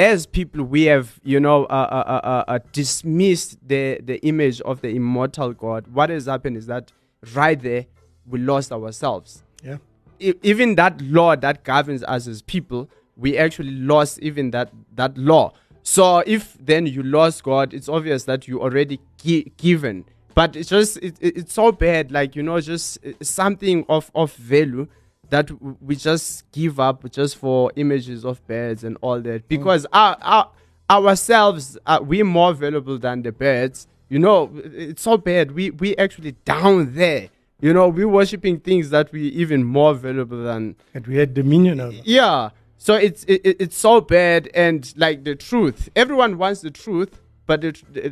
as 0.00 0.26
people 0.26 0.64
we 0.64 0.84
have 0.84 1.20
you 1.22 1.38
know 1.38 1.66
uh, 1.66 1.88
uh, 1.90 2.10
uh, 2.10 2.20
uh, 2.26 2.44
uh, 2.52 2.58
dismissed 2.72 3.58
the 3.66 4.00
the 4.02 4.18
image 4.26 4.60
of 4.62 4.80
the 4.80 4.88
immortal 4.88 5.52
god 5.52 5.86
what 5.88 6.08
has 6.08 6.24
happened 6.24 6.56
is 6.56 6.64
that 6.66 6.90
right 7.34 7.60
there 7.60 7.84
we 8.26 8.38
lost 8.38 8.72
ourselves 8.72 9.42
Yeah. 9.62 9.76
E- 10.18 10.32
even 10.42 10.76
that 10.76 11.00
law 11.02 11.36
that 11.36 11.64
governs 11.64 12.02
us 12.04 12.26
as 12.26 12.40
people 12.40 12.88
we 13.14 13.36
actually 13.36 13.72
lost 13.72 14.18
even 14.20 14.52
that 14.52 14.70
that 14.94 15.18
law 15.18 15.52
so 15.82 16.18
if 16.26 16.56
then 16.60 16.86
you 16.86 17.02
lost 17.02 17.42
god 17.42 17.72
it's 17.74 17.88
obvious 17.88 18.24
that 18.24 18.46
you 18.48 18.60
already 18.60 19.00
gi- 19.22 19.52
given. 19.56 20.04
But 20.34 20.54
it's 20.56 20.68
just 20.68 20.96
it, 20.98 21.16
it- 21.20 21.36
it's 21.38 21.52
so 21.52 21.72
bad 21.72 22.12
like 22.12 22.36
you 22.36 22.42
know 22.42 22.60
just 22.60 22.98
uh, 23.04 23.12
something 23.22 23.84
of 23.88 24.10
of 24.14 24.32
value 24.34 24.86
that 25.30 25.46
w- 25.46 25.76
we 25.80 25.96
just 25.96 26.50
give 26.52 26.78
up 26.80 27.08
just 27.10 27.36
for 27.36 27.72
images 27.76 28.24
of 28.24 28.44
birds 28.46 28.82
and 28.84 28.96
all 29.00 29.20
that. 29.20 29.48
Because 29.48 29.86
our, 29.92 30.16
our 30.22 30.50
ourselves 30.90 31.78
uh, 31.86 31.98
we're 32.02 32.24
more 32.24 32.52
valuable 32.54 32.98
than 32.98 33.22
the 33.22 33.32
birds. 33.32 33.86
You 34.08 34.18
know 34.18 34.50
it's 34.64 35.02
so 35.02 35.16
bad. 35.16 35.52
We 35.52 35.70
we 35.70 35.96
actually 35.96 36.32
down 36.44 36.94
there. 36.94 37.28
You 37.62 37.74
know, 37.74 37.88
we're 37.88 38.08
worshiping 38.08 38.58
things 38.60 38.88
that 38.88 39.12
we 39.12 39.28
even 39.28 39.64
more 39.64 39.92
valuable 39.94 40.42
than 40.44 40.76
and 40.94 41.06
we 41.06 41.16
had 41.16 41.34
dominion 41.34 41.78
over. 41.80 41.96
yeah. 42.04 42.50
So 42.82 42.94
it's 42.94 43.24
it, 43.24 43.40
it- 43.44 43.56
it's 43.60 43.76
so 43.76 44.00
bad, 44.00 44.48
and 44.54 44.80
like 44.96 45.24
the 45.24 45.34
truth, 45.36 45.90
everyone 45.94 46.38
wants 46.38 46.62
the 46.62 46.70
truth, 46.70 47.20
but 47.46 47.60
the, 47.60 47.72
the, 47.92 48.08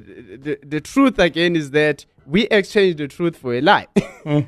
the 0.46 0.58
the 0.74 0.80
truth 0.92 1.18
again 1.18 1.56
is 1.56 1.70
that 1.70 2.04
we 2.26 2.40
exchange 2.58 2.96
the 2.96 3.08
truth 3.08 3.36
for 3.42 3.54
a 3.54 3.62
lie. 3.62 3.86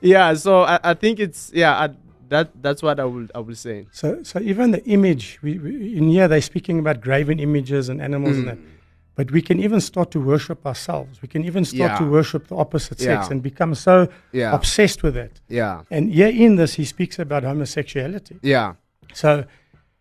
yeah. 0.00 0.34
So 0.34 0.62
I, 0.62 0.78
I 0.84 0.94
think 0.94 1.18
it's 1.18 1.50
yeah. 1.54 1.72
I, 1.84 1.88
that 2.28 2.50
that's 2.62 2.82
what 2.82 3.00
I 3.00 3.04
will 3.04 3.26
I 3.34 3.40
will 3.40 3.54
say. 3.54 3.86
So, 3.90 4.22
so 4.22 4.38
even 4.40 4.70
the 4.72 4.84
image 4.84 5.38
we, 5.42 5.58
we, 5.58 5.96
in 5.96 6.08
here, 6.08 6.28
they're 6.28 6.40
speaking 6.42 6.78
about 6.78 7.00
graven 7.00 7.38
images 7.40 7.88
and 7.88 8.00
animals 8.02 8.36
and 8.36 8.48
that. 8.48 8.58
Mm. 8.58 8.70
But 9.16 9.30
we 9.30 9.40
can 9.42 9.60
even 9.60 9.80
start 9.80 10.10
to 10.10 10.20
worship 10.20 10.66
ourselves. 10.66 11.22
We 11.22 11.28
can 11.28 11.44
even 11.44 11.64
start 11.64 11.98
to 11.98 12.04
worship 12.10 12.48
the 12.48 12.56
opposite 12.56 12.98
sex 12.98 13.26
Yeah. 13.26 13.30
and 13.32 13.42
become 13.42 13.74
so 13.76 14.08
Yeah. 14.32 14.52
obsessed 14.52 15.02
with 15.04 15.16
it. 15.16 15.40
Yeah. 15.48 15.82
And 15.90 16.12
here 16.12 16.28
in 16.46 16.56
this, 16.56 16.74
he 16.74 16.84
speaks 16.84 17.18
about 17.20 17.44
homosexuality. 17.44 18.38
Yeah. 18.42 18.74
So, 19.14 19.44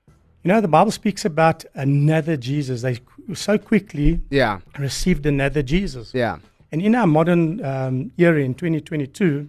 you 0.08 0.48
know, 0.50 0.60
the 0.62 0.68
Bible 0.68 0.92
speaks 0.92 1.24
about 1.26 1.64
another 1.76 2.36
Jesus. 2.36 2.82
They 2.82 3.00
so 3.34 3.58
quickly 3.58 4.20
Yeah. 4.30 4.60
received 4.78 5.26
another 5.26 5.64
Jesus. 5.64 6.12
Yeah. 6.14 6.40
And 6.72 6.82
in 6.82 6.96
our 6.96 7.08
modern 7.08 7.64
um, 7.64 8.12
era 8.18 8.42
in 8.42 8.54
2022, 8.56 9.48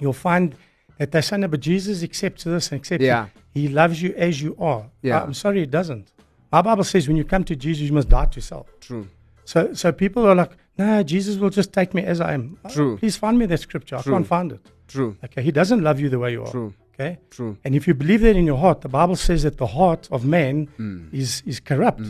you'll 0.00 0.12
find 0.12 0.54
that 0.98 1.10
they're 1.10 1.22
saying, 1.22 1.40
"No, 1.40 1.48
but 1.48 1.60
Jesus 1.60 2.02
accepts 2.02 2.44
this 2.44 2.70
and 2.70 2.80
accepts 2.80 3.02
Yeah. 3.02 3.26
He 3.52 3.68
loves 3.68 4.00
you 4.02 4.14
as 4.16 4.40
you 4.40 4.54
are. 4.60 4.84
Yeah. 5.02 5.22
I'm 5.22 5.34
sorry, 5.34 5.60
he 5.60 5.66
doesn't. 5.66 6.12
My 6.52 6.62
Bible 6.62 6.84
says 6.84 7.08
when 7.08 7.16
you 7.16 7.24
come 7.24 7.42
to 7.44 7.56
Jesus, 7.56 7.82
you 7.88 7.92
must 7.94 8.08
die 8.08 8.26
to 8.26 8.40
self. 8.40 8.66
True. 8.80 9.08
So, 9.44 9.72
so 9.74 9.90
people 9.90 10.24
are 10.26 10.34
like, 10.34 10.52
no, 10.78 11.02
Jesus 11.02 11.36
will 11.36 11.50
just 11.50 11.72
take 11.72 11.92
me 11.94 12.02
as 12.04 12.20
I 12.20 12.34
am. 12.34 12.56
Oh, 12.64 12.68
True. 12.70 12.96
Please 12.98 13.16
find 13.16 13.38
me 13.38 13.46
that 13.46 13.58
scripture. 13.60 13.96
I 13.96 14.02
can't 14.02 14.26
find 14.26 14.52
it. 14.52 14.60
True. 14.86 15.16
Okay. 15.24 15.42
He 15.42 15.50
doesn't 15.50 15.82
love 15.82 15.98
you 16.00 16.08
the 16.08 16.18
way 16.18 16.32
you 16.32 16.42
are. 16.44 16.50
True. 16.50 16.72
Okay. 17.00 17.18
True. 17.30 17.56
And 17.64 17.74
if 17.74 17.88
you 17.88 17.94
believe 17.94 18.20
that 18.20 18.36
in 18.36 18.44
your 18.44 18.58
heart, 18.58 18.82
the 18.82 18.88
Bible 18.88 19.16
says 19.16 19.42
that 19.44 19.56
the 19.56 19.66
heart 19.66 20.08
of 20.12 20.24
man 20.24 20.68
Mm. 20.78 21.12
is, 21.12 21.42
is 21.46 21.58
corrupt. 21.60 22.02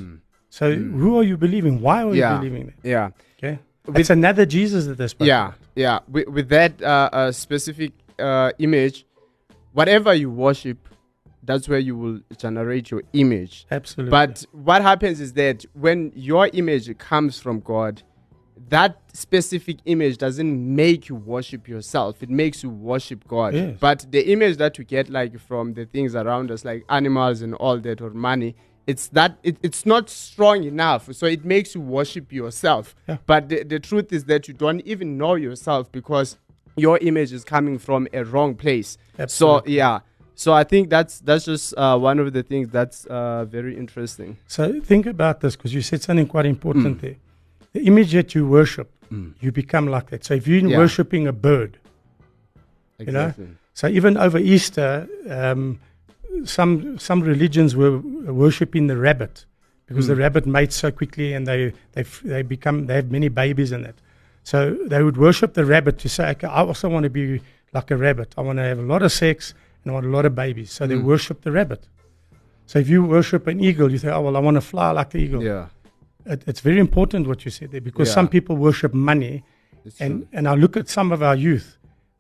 So 0.48 0.74
who 0.74 1.16
are 1.18 1.22
you 1.22 1.36
believing? 1.36 1.80
Why 1.80 2.02
are 2.02 2.14
Yeah. 2.14 2.32
you 2.34 2.38
believing 2.40 2.66
that? 2.66 2.88
Yeah. 2.88 3.10
Okay. 3.38 3.58
With- 3.86 3.98
it's 3.98 4.10
another 4.10 4.44
Jesus 4.46 4.86
that 4.86 4.98
they're 4.98 5.08
spoken 5.08 5.28
Yeah, 5.28 5.46
about. 5.48 5.58
yeah. 5.76 5.98
With, 6.08 6.28
with 6.28 6.48
that 6.48 6.82
uh, 6.82 7.08
uh, 7.12 7.32
specific 7.32 7.92
uh, 8.18 8.50
image, 8.58 9.06
whatever 9.72 10.12
you 10.12 10.30
worship, 10.30 10.78
that's 11.42 11.68
where 11.68 11.78
you 11.78 11.96
will 11.96 12.20
generate 12.36 12.90
your 12.90 13.02
image. 13.12 13.66
Absolutely. 13.70 14.10
But 14.10 14.44
what 14.52 14.82
happens 14.82 15.20
is 15.20 15.32
that 15.34 15.64
when 15.72 16.12
your 16.14 16.50
image 16.52 16.96
comes 16.98 17.38
from 17.38 17.60
God, 17.60 18.02
that 18.68 19.00
specific 19.12 19.78
image 19.86 20.18
doesn't 20.18 20.74
make 20.76 21.08
you 21.08 21.14
worship 21.16 21.66
yourself. 21.68 22.22
It 22.22 22.30
makes 22.30 22.62
you 22.62 22.70
worship 22.70 23.26
God. 23.26 23.54
Yes. 23.54 23.76
But 23.80 24.06
the 24.10 24.30
image 24.32 24.58
that 24.58 24.78
we 24.78 24.84
get, 24.84 25.08
like 25.08 25.38
from 25.38 25.74
the 25.74 25.86
things 25.86 26.14
around 26.14 26.50
us, 26.50 26.64
like 26.64 26.84
animals 26.88 27.42
and 27.42 27.54
all 27.54 27.78
that, 27.80 28.00
or 28.00 28.10
money, 28.10 28.54
it's 28.86 29.08
that 29.08 29.38
it, 29.42 29.56
it's 29.62 29.86
not 29.86 30.10
strong 30.10 30.64
enough. 30.64 31.12
So 31.14 31.26
it 31.26 31.44
makes 31.44 31.74
you 31.74 31.80
worship 31.80 32.32
yourself. 32.32 32.94
Yeah. 33.08 33.18
But 33.26 33.48
the, 33.48 33.64
the 33.64 33.80
truth 33.80 34.12
is 34.12 34.24
that 34.24 34.46
you 34.48 34.54
don't 34.54 34.80
even 34.82 35.16
know 35.18 35.34
yourself 35.34 35.90
because 35.90 36.36
your 36.76 36.98
image 36.98 37.32
is 37.32 37.44
coming 37.44 37.78
from 37.78 38.08
a 38.12 38.24
wrong 38.24 38.54
place. 38.54 38.96
So 39.26 39.62
yeah. 39.66 40.00
So 40.34 40.54
I 40.54 40.64
think 40.64 40.88
that's 40.88 41.20
that's 41.20 41.44
just 41.44 41.74
uh, 41.76 41.98
one 41.98 42.18
of 42.18 42.32
the 42.32 42.42
things 42.42 42.68
that's 42.70 43.04
uh, 43.06 43.44
very 43.44 43.76
interesting. 43.76 44.38
So 44.46 44.80
think 44.80 45.04
about 45.06 45.40
this 45.40 45.54
because 45.56 45.74
you 45.74 45.82
said 45.82 46.00
something 46.02 46.26
quite 46.26 46.46
important 46.46 46.96
Mm. 46.98 47.00
there. 47.00 47.16
The 47.72 47.80
image 47.82 48.12
that 48.12 48.34
you 48.34 48.46
worship, 48.46 48.88
you 49.40 49.52
become 49.52 49.86
like 49.86 50.10
that. 50.10 50.24
So 50.24 50.34
if 50.34 50.46
you're 50.46 50.68
Yeah. 50.68 50.78
worshiping 50.78 51.26
a 51.26 51.32
bird, 51.32 51.78
You 52.98 53.12
know? 53.12 53.32
so 53.74 53.88
even 53.88 54.16
over 54.16 54.38
Easter, 54.38 55.08
um, 55.28 55.78
some 56.44 56.98
some 56.98 57.20
religions 57.22 57.74
were 57.74 57.98
worshiping 58.44 58.86
the 58.88 58.96
rabbit 58.96 59.46
because 59.86 60.06
the 60.06 60.14
rabbit 60.16 60.46
mates 60.46 60.76
so 60.76 60.90
quickly 60.90 61.32
and 61.32 61.46
they 61.46 61.72
they 61.92 62.04
they 62.24 62.42
become 62.42 62.86
they 62.86 62.94
have 62.96 63.10
many 63.10 63.28
babies 63.28 63.72
in 63.72 63.84
it. 63.84 63.96
So 64.44 64.76
they 64.86 65.02
would 65.02 65.16
worship 65.16 65.54
the 65.54 65.64
rabbit 65.64 65.98
to 65.98 66.08
say, 66.08 66.30
okay, 66.30 66.46
I 66.46 66.60
also 66.62 66.88
want 66.88 67.04
to 67.04 67.10
be 67.10 67.40
like 67.72 67.90
a 67.90 67.96
rabbit. 67.96 68.34
I 68.38 68.42
want 68.42 68.58
to 68.58 68.62
have 68.64 68.78
a 68.78 68.82
lot 68.82 69.02
of 69.02 69.12
sex 69.12 69.54
and 69.82 69.90
I 69.90 69.94
want 69.94 70.06
a 70.06 70.10
lot 70.10 70.24
of 70.26 70.34
babies. 70.34 70.70
So 70.72 70.86
they 70.86 70.96
Mm. 70.96 71.04
worship 71.04 71.40
the 71.42 71.52
rabbit. 71.52 71.88
So 72.66 72.78
if 72.78 72.88
you 72.88 73.02
worship 73.04 73.46
an 73.46 73.60
eagle, 73.60 73.90
you 73.90 73.98
say, 73.98 74.10
oh 74.10 74.20
well, 74.22 74.36
I 74.36 74.40
want 74.40 74.56
to 74.56 74.60
fly 74.60 74.90
like 74.92 75.10
the 75.10 75.18
eagle. 75.18 75.42
Yeah. 75.42 75.66
It, 76.26 76.42
it's 76.46 76.60
very 76.60 76.78
important 76.78 77.26
what 77.26 77.44
you 77.44 77.50
said 77.50 77.70
there 77.72 77.80
because 77.80 78.08
Yeah. 78.08 78.14
some 78.14 78.28
people 78.28 78.56
worship 78.56 78.92
money, 78.94 79.42
It's 79.84 80.00
and 80.00 80.12
true. 80.20 80.28
and 80.32 80.46
I 80.48 80.54
look 80.54 80.76
at 80.76 80.88
some 80.88 81.12
of 81.12 81.22
our 81.22 81.36
youth, 81.36 81.78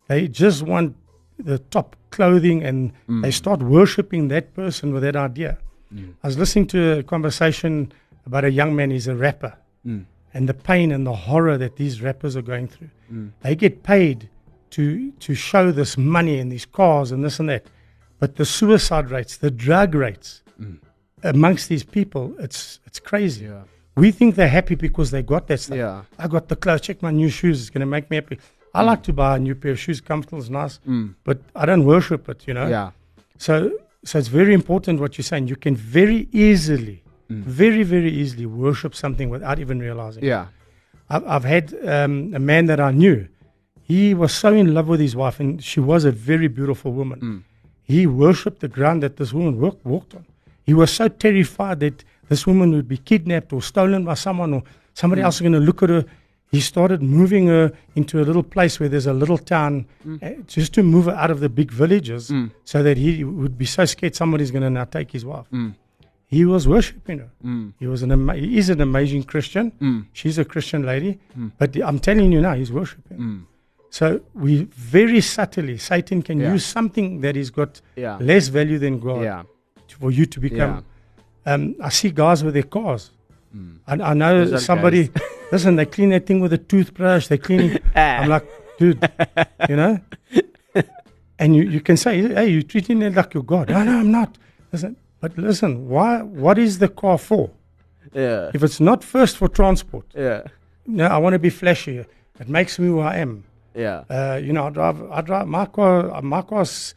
they 0.08 0.28
just 0.28 0.62
want 0.62 0.96
the 1.38 1.58
top 1.58 1.96
clothing 2.10 2.62
and 2.62 2.92
Mm. 3.08 3.22
they 3.22 3.30
start 3.30 3.60
worshiping 3.62 4.28
that 4.28 4.54
person 4.54 4.92
with 4.92 5.02
that 5.02 5.16
idea. 5.16 5.58
Mm. 5.94 6.14
I 6.22 6.26
was 6.26 6.38
listening 6.38 6.66
to 6.68 6.98
a 6.98 7.02
conversation 7.02 7.92
about 8.26 8.44
a 8.44 8.50
young 8.50 8.74
man. 8.76 8.90
He's 8.90 9.08
a 9.08 9.14
rapper, 9.16 9.54
Mm. 9.86 10.04
and 10.34 10.48
the 10.48 10.54
pain 10.54 10.92
and 10.92 11.06
the 11.06 11.14
horror 11.28 11.56
that 11.58 11.76
these 11.76 12.02
rappers 12.02 12.36
are 12.36 12.42
going 12.42 12.68
through. 12.68 12.90
Mm. 13.12 13.30
They 13.42 13.54
get 13.56 13.82
paid 13.82 14.28
to 14.70 15.10
to 15.26 15.34
show 15.34 15.72
this 15.72 15.96
money 15.98 16.38
and 16.38 16.50
these 16.52 16.66
cars 16.66 17.10
and 17.12 17.24
this 17.24 17.40
and 17.40 17.48
that, 17.48 17.64
but 18.20 18.36
the 18.36 18.44
suicide 18.44 19.10
rates, 19.10 19.36
the 19.36 19.50
drug 19.50 19.94
rates 19.94 20.42
amongst 21.22 21.68
these 21.68 21.84
people, 21.84 22.34
it's 22.38 22.80
it's 22.86 22.98
crazy. 23.00 23.46
Mm. 23.46 23.48
Yeah. 23.50 23.62
We 24.00 24.10
think 24.18 24.34
they're 24.36 24.48
happy 24.60 24.74
because 24.86 25.08
they 25.14 25.22
got 25.22 25.46
that 25.48 25.60
stuff. 25.60 25.76
Yeah. 25.78 26.02
I 26.18 26.26
got 26.34 26.48
the 26.48 26.56
clothes. 26.56 26.80
Check 26.80 26.98
my 27.02 27.10
new 27.10 27.28
shoes. 27.38 27.56
It's 27.60 27.70
going 27.74 27.80
to 27.88 27.92
make 27.96 28.06
me 28.10 28.16
happy. 28.16 28.38
I 28.74 28.82
like 28.82 29.02
to 29.08 29.12
buy 29.12 29.36
a 29.36 29.38
new 29.38 29.54
pair 29.62 29.72
of 29.72 29.78
shoes. 29.84 30.00
Comfortable 30.00 30.38
is 30.46 30.50
nice, 30.62 30.74
Mm. 30.86 31.14
but 31.28 31.38
I 31.62 31.66
don't 31.66 31.84
worship 31.84 32.22
it. 32.32 32.38
You 32.48 32.54
know. 32.54 32.68
Yeah. 32.68 32.90
So 33.46 33.54
so 34.08 34.18
it's 34.20 34.28
very 34.40 34.54
important 34.60 35.00
what 35.00 35.18
you're 35.18 35.30
saying. 35.32 35.48
You 35.48 35.56
can 35.66 35.74
very 35.76 36.20
easily, 36.46 37.02
very 37.28 37.82
very 37.94 38.12
easily 38.22 38.46
worship 38.46 38.92
something 38.94 39.28
without 39.28 39.58
even 39.64 39.78
realizing. 39.80 40.22
Mm. 40.22 40.28
Yeah. 40.34 40.46
I've, 41.12 41.26
I've 41.34 41.44
had 41.44 41.64
um, 41.96 42.32
a 42.34 42.38
man 42.38 42.66
that 42.66 42.80
I 42.80 42.92
knew. 42.92 43.18
He 43.82 44.14
was 44.14 44.32
so 44.32 44.50
in 44.54 44.72
love 44.72 44.86
with 44.92 45.00
his 45.00 45.16
wife, 45.16 45.40
and 45.40 45.50
she 45.70 45.80
was 45.80 46.04
a 46.04 46.12
very 46.12 46.46
beautiful 46.46 46.92
woman. 46.92 47.20
Mm. 47.20 47.42
He 47.82 48.06
worshipped 48.06 48.60
the 48.60 48.68
ground 48.68 49.02
that 49.02 49.16
this 49.16 49.32
woman 49.32 49.54
walked, 49.60 49.84
walked 49.84 50.14
on. 50.14 50.24
He 50.62 50.74
was 50.74 50.92
so 50.92 51.08
terrified 51.08 51.80
that 51.80 52.04
this 52.30 52.46
woman 52.46 52.68
would 52.76 52.88
be 52.88 52.96
kidnapped 53.10 53.52
or 53.52 53.60
stolen 53.72 54.02
by 54.10 54.14
someone, 54.26 54.50
or 54.56 54.62
Mm. 54.62 54.66
somebody 55.02 55.22
else 55.22 55.36
is 55.38 55.42
going 55.46 55.58
to 55.60 55.66
look 55.70 55.82
at 55.82 55.90
her. 55.90 56.04
He 56.56 56.60
started 56.60 57.00
moving 57.18 57.44
her 57.54 57.66
into 57.94 58.14
a 58.22 58.24
little 58.28 58.42
place 58.54 58.74
where 58.80 58.88
there's 58.92 59.06
a 59.06 59.12
little 59.22 59.38
town, 59.38 59.72
Mm. 60.06 60.18
uh, 60.22 60.42
just 60.56 60.72
to 60.76 60.82
move 60.82 61.04
her 61.10 61.16
out 61.22 61.30
of 61.30 61.38
the 61.44 61.48
big 61.60 61.70
villages, 61.82 62.32
so 62.72 62.82
that 62.86 62.96
he 63.04 63.10
would 63.40 63.56
be 63.62 63.66
so 63.66 63.84
scared 63.84 64.14
somebody's 64.22 64.50
going 64.50 64.62
to 64.70 64.70
now 64.78 64.84
take 64.98 65.10
his 65.12 65.24
wife. 65.24 65.46
Mm. 65.52 65.74
He 66.36 66.44
was 66.44 66.66
worshiping 66.74 67.18
her. 67.24 67.30
Mm. 67.44 67.72
He 67.82 67.86
was 67.92 68.02
an 68.06 68.10
ama- 68.12 68.36
he 68.36 68.56
is 68.62 68.68
an 68.70 68.80
amazing 68.80 69.22
Christian. 69.32 69.72
Mm. 69.80 70.06
She's 70.12 70.38
a 70.38 70.44
Christian 70.44 70.82
lady, 70.92 71.12
but 71.58 71.76
I'm 71.88 71.98
telling 72.08 72.28
you 72.34 72.40
now, 72.40 72.54
he's 72.54 72.72
worshiping. 72.80 73.18
Mm. 73.18 73.40
So 73.98 74.20
we 74.34 74.52
very 74.98 75.20
subtly, 75.20 75.76
Satan 75.78 76.22
can 76.22 76.38
Yeah. 76.40 76.52
use 76.54 76.64
something 76.76 77.20
that 77.22 77.34
has 77.36 77.50
got 77.50 77.80
Yeah. 77.96 78.16
less 78.20 78.46
value 78.58 78.78
than 78.78 78.94
God 79.00 79.22
Yeah. 79.22 79.42
for 80.02 80.10
you 80.18 80.24
to 80.34 80.38
become. 80.48 80.84
Um, 81.46 81.74
I 81.82 81.88
see 81.88 82.10
guys 82.10 82.44
with 82.44 82.54
their 82.54 82.62
cars. 82.64 83.10
I, 83.86 83.94
I 83.94 84.14
know 84.14 84.56
somebody. 84.58 85.10
listen, 85.52 85.76
they 85.76 85.86
clean 85.86 86.10
that 86.10 86.26
thing 86.26 86.40
with 86.40 86.52
a 86.52 86.58
toothbrush. 86.58 87.26
They 87.28 87.38
clean. 87.38 87.60
it. 87.72 87.82
I'm 87.96 88.28
like, 88.28 88.46
dude, 88.78 89.08
you 89.68 89.76
know. 89.76 89.98
And 91.38 91.56
you, 91.56 91.62
you 91.62 91.80
can 91.80 91.96
say, 91.96 92.20
hey, 92.20 92.48
you're 92.48 92.60
treating 92.62 93.00
it 93.00 93.14
like 93.14 93.32
your 93.32 93.42
God. 93.42 93.70
No, 93.70 93.82
no, 93.82 93.98
I'm 94.00 94.10
not. 94.10 94.36
Listen, 94.72 94.94
but 95.20 95.38
listen, 95.38 95.88
why? 95.88 96.20
What 96.20 96.58
is 96.58 96.80
the 96.80 96.88
car 96.88 97.16
for? 97.16 97.48
Yeah. 98.12 98.50
If 98.52 98.62
it's 98.62 98.78
not 98.78 99.02
first 99.02 99.38
for 99.38 99.48
transport, 99.48 100.04
Yeah. 100.14 100.42
no, 100.86 101.06
I 101.06 101.16
want 101.16 101.32
to 101.32 101.38
be 101.38 101.48
flashy. 101.48 101.96
It 102.38 102.48
makes 102.48 102.78
me 102.78 102.88
who 102.88 103.00
I 103.00 103.16
am. 103.16 103.44
Yeah. 103.74 104.04
Uh, 104.10 104.38
you 104.42 104.52
know, 104.52 104.66
I 104.66 104.70
drive. 104.70 105.10
I 105.10 105.20
drive 105.22 105.48
my 105.48 105.64
car. 105.64 106.20
My 106.20 106.42
car's 106.42 106.94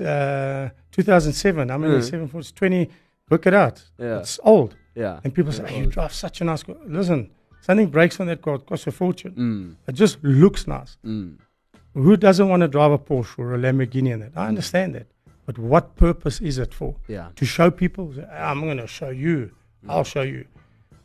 uh, 0.00 0.70
2007. 0.92 1.70
I'm 1.70 1.84
in 1.84 1.90
the 1.90 1.98
Mm. 1.98 2.04
740. 2.10 2.52
20. 2.54 2.90
Work 3.30 3.46
it 3.46 3.54
out. 3.54 3.82
Yeah. 3.98 4.20
It's 4.20 4.38
old. 4.42 4.76
Yeah. 4.94 5.20
And 5.24 5.34
people 5.34 5.52
say, 5.52 5.66
hey, 5.66 5.80
you 5.80 5.86
drive 5.86 6.12
such 6.12 6.40
a 6.40 6.44
nice 6.44 6.62
car. 6.62 6.76
Listen, 6.86 7.30
something 7.62 7.88
breaks 7.88 8.20
on 8.20 8.26
that 8.26 8.42
car. 8.42 8.56
It 8.56 8.66
costs 8.66 8.86
a 8.86 8.92
fortune. 8.92 9.32
Mm. 9.32 9.88
It 9.88 9.94
just 9.94 10.22
looks 10.22 10.66
nice. 10.66 10.98
Mm. 11.04 11.38
Who 11.94 12.16
doesn't 12.16 12.48
want 12.48 12.60
to 12.60 12.68
drive 12.68 12.92
a 12.92 12.98
Porsche 12.98 13.38
or 13.38 13.54
a 13.54 13.58
Lamborghini 13.58 14.12
and 14.12 14.22
that? 14.22 14.32
I 14.36 14.48
understand 14.48 14.94
that. 14.94 15.06
But 15.46 15.58
what 15.58 15.96
purpose 15.96 16.40
is 16.40 16.58
it 16.58 16.74
for? 16.74 16.96
Yeah. 17.08 17.28
To 17.36 17.44
show 17.44 17.70
people, 17.70 18.14
I'm 18.32 18.60
going 18.60 18.78
to 18.78 18.86
show 18.86 19.10
you. 19.10 19.52
I'll 19.88 20.04
show 20.04 20.22
you. 20.22 20.46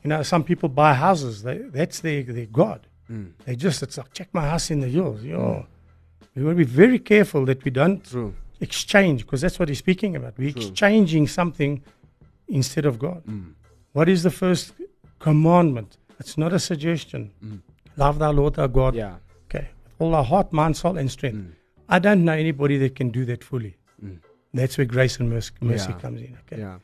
You 0.04 0.10
know, 0.10 0.24
some 0.24 0.44
people 0.44 0.70
buy 0.70 0.94
houses. 0.94 1.44
They, 1.44 1.58
that's 1.58 2.00
their, 2.00 2.24
their 2.24 2.46
God. 2.46 2.88
Mm. 3.12 3.32
They 3.46 3.56
just, 3.56 3.82
it's 3.84 3.98
like, 3.98 4.14
check 4.14 4.30
my 4.34 4.48
house 4.48 4.72
in 4.72 4.80
the 4.82 4.88
hills. 4.88 5.24
Yo. 5.24 5.66
We 6.36 6.44
want 6.44 6.58
to 6.58 6.66
be 6.66 6.72
very 6.72 7.00
careful 7.00 7.46
that 7.46 7.64
we 7.66 7.72
don't 7.72 8.04
True. 8.04 8.34
exchange, 8.62 9.26
because 9.26 9.42
that's 9.42 9.60
what 9.60 9.68
he's 9.68 9.80
speaking 9.80 10.16
about. 10.16 10.38
We're 10.38 10.52
True. 10.52 10.62
exchanging 10.62 11.28
something 11.28 11.84
instead 12.50 12.86
of 12.86 13.00
God. 13.00 13.24
Mm. 13.26 13.54
What 13.94 14.10
is 14.10 14.24
the 14.24 14.32
first 14.32 14.74
commandment? 15.20 15.98
It's 16.20 16.38
not 16.38 16.54
a 16.54 16.60
suggestion. 16.60 17.32
Love 17.98 18.20
thy 18.20 18.28
Lord 18.30 18.56
thy 18.56 18.68
God. 18.68 18.96
Yeah. 18.96 19.16
Okay. 19.46 19.70
With 19.84 20.02
all 20.08 20.16
our 20.16 20.24
heart, 20.24 20.52
mind, 20.54 20.78
soul, 20.78 20.98
and 20.98 21.10
strength. 21.12 21.56
I 21.88 22.00
don't 22.00 22.24
know 22.24 22.34
anybody 22.34 22.78
that 22.80 22.96
can 22.96 23.10
do 23.10 23.26
that 23.26 23.44
fully. 23.44 23.76
That's 24.54 24.78
where 24.78 24.86
grace 24.86 25.20
and 25.20 25.30
mercy, 25.30 25.52
mercy 25.62 25.92
Yeah. 25.92 26.00
comes 26.00 26.22
in. 26.22 26.38
Okay. 26.46 26.62
Yeah. 26.62 26.80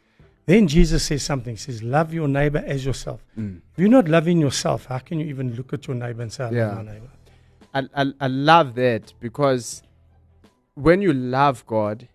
Then 0.45 0.67
Jesus 0.67 1.03
says 1.03 1.23
something. 1.23 1.53
He 1.55 1.57
says, 1.57 1.81
"Love 1.81 2.13
your 2.13 2.27
neighbor 2.27 2.63
as 2.65 2.85
yourself." 2.85 3.25
Mm. 3.37 3.61
If 3.73 3.79
you're 3.79 3.89
not 3.89 4.07
loving 4.07 4.39
yourself, 4.39 4.85
how 4.85 4.99
can 4.99 5.19
you 5.19 5.25
even 5.25 5.55
look 5.55 5.73
at 5.73 5.87
your 5.87 5.95
neighbor 5.95 6.21
and 6.21 6.31
say, 6.31 6.43
"I 6.43 6.51
Yeah. 6.51 6.67
love 6.67 6.85
my 6.85 6.91
neighbor"? 6.93 7.09
I, 7.73 7.81
I, 8.01 8.13
I 8.21 8.27
love 8.27 8.75
that 8.75 9.13
because 9.19 9.81
when 10.75 11.01
you 11.01 11.11
love 11.13 11.65
God, 11.65 12.07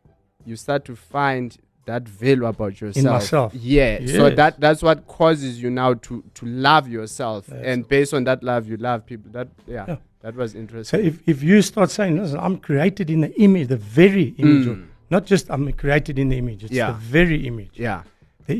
you 0.46 0.54
start 0.56 0.84
to 0.84 0.94
find 0.94 1.56
that 1.92 2.04
value 2.08 2.46
about 2.46 2.80
yourself. 2.80 3.04
myself. 3.22 3.54
Yeah. 3.54 4.06
So 4.18 4.30
that 4.40 4.52
that's 4.64 4.82
what 4.88 4.98
causes 5.18 5.52
you 5.62 5.70
now 5.82 5.90
to 6.06 6.12
to 6.38 6.42
love 6.46 6.84
yourself, 6.96 7.46
That's 7.46 7.66
and 7.70 7.78
based 7.94 8.12
on 8.16 8.22
that 8.24 8.42
love, 8.42 8.62
you 8.70 8.76
love 8.88 8.98
people. 9.10 9.28
That 9.38 9.48
yeah, 9.66 9.84
Yeah. 9.88 9.96
that 10.24 10.34
was 10.42 10.54
interesting. 10.54 10.98
So 11.00 11.04
if, 11.08 11.14
if 11.32 11.42
you 11.42 11.56
start 11.62 11.90
saying, 11.90 12.12
"Listen, 12.22 12.38
I'm 12.46 12.56
created 12.68 13.06
in 13.10 13.20
the 13.26 13.32
image, 13.46 13.66
the 13.76 13.82
very 14.02 14.26
image, 14.44 14.66
of, 14.72 14.76
Mm. 14.76 14.86
not 15.16 15.22
just 15.32 15.44
I'm 15.54 15.64
created 15.82 16.18
in 16.18 16.28
the 16.32 16.38
image; 16.44 16.60
it's 16.66 16.72
Yeah. 16.80 16.92
the 16.92 16.98
very 17.18 17.38
image." 17.50 17.74
yeah. 17.88 18.00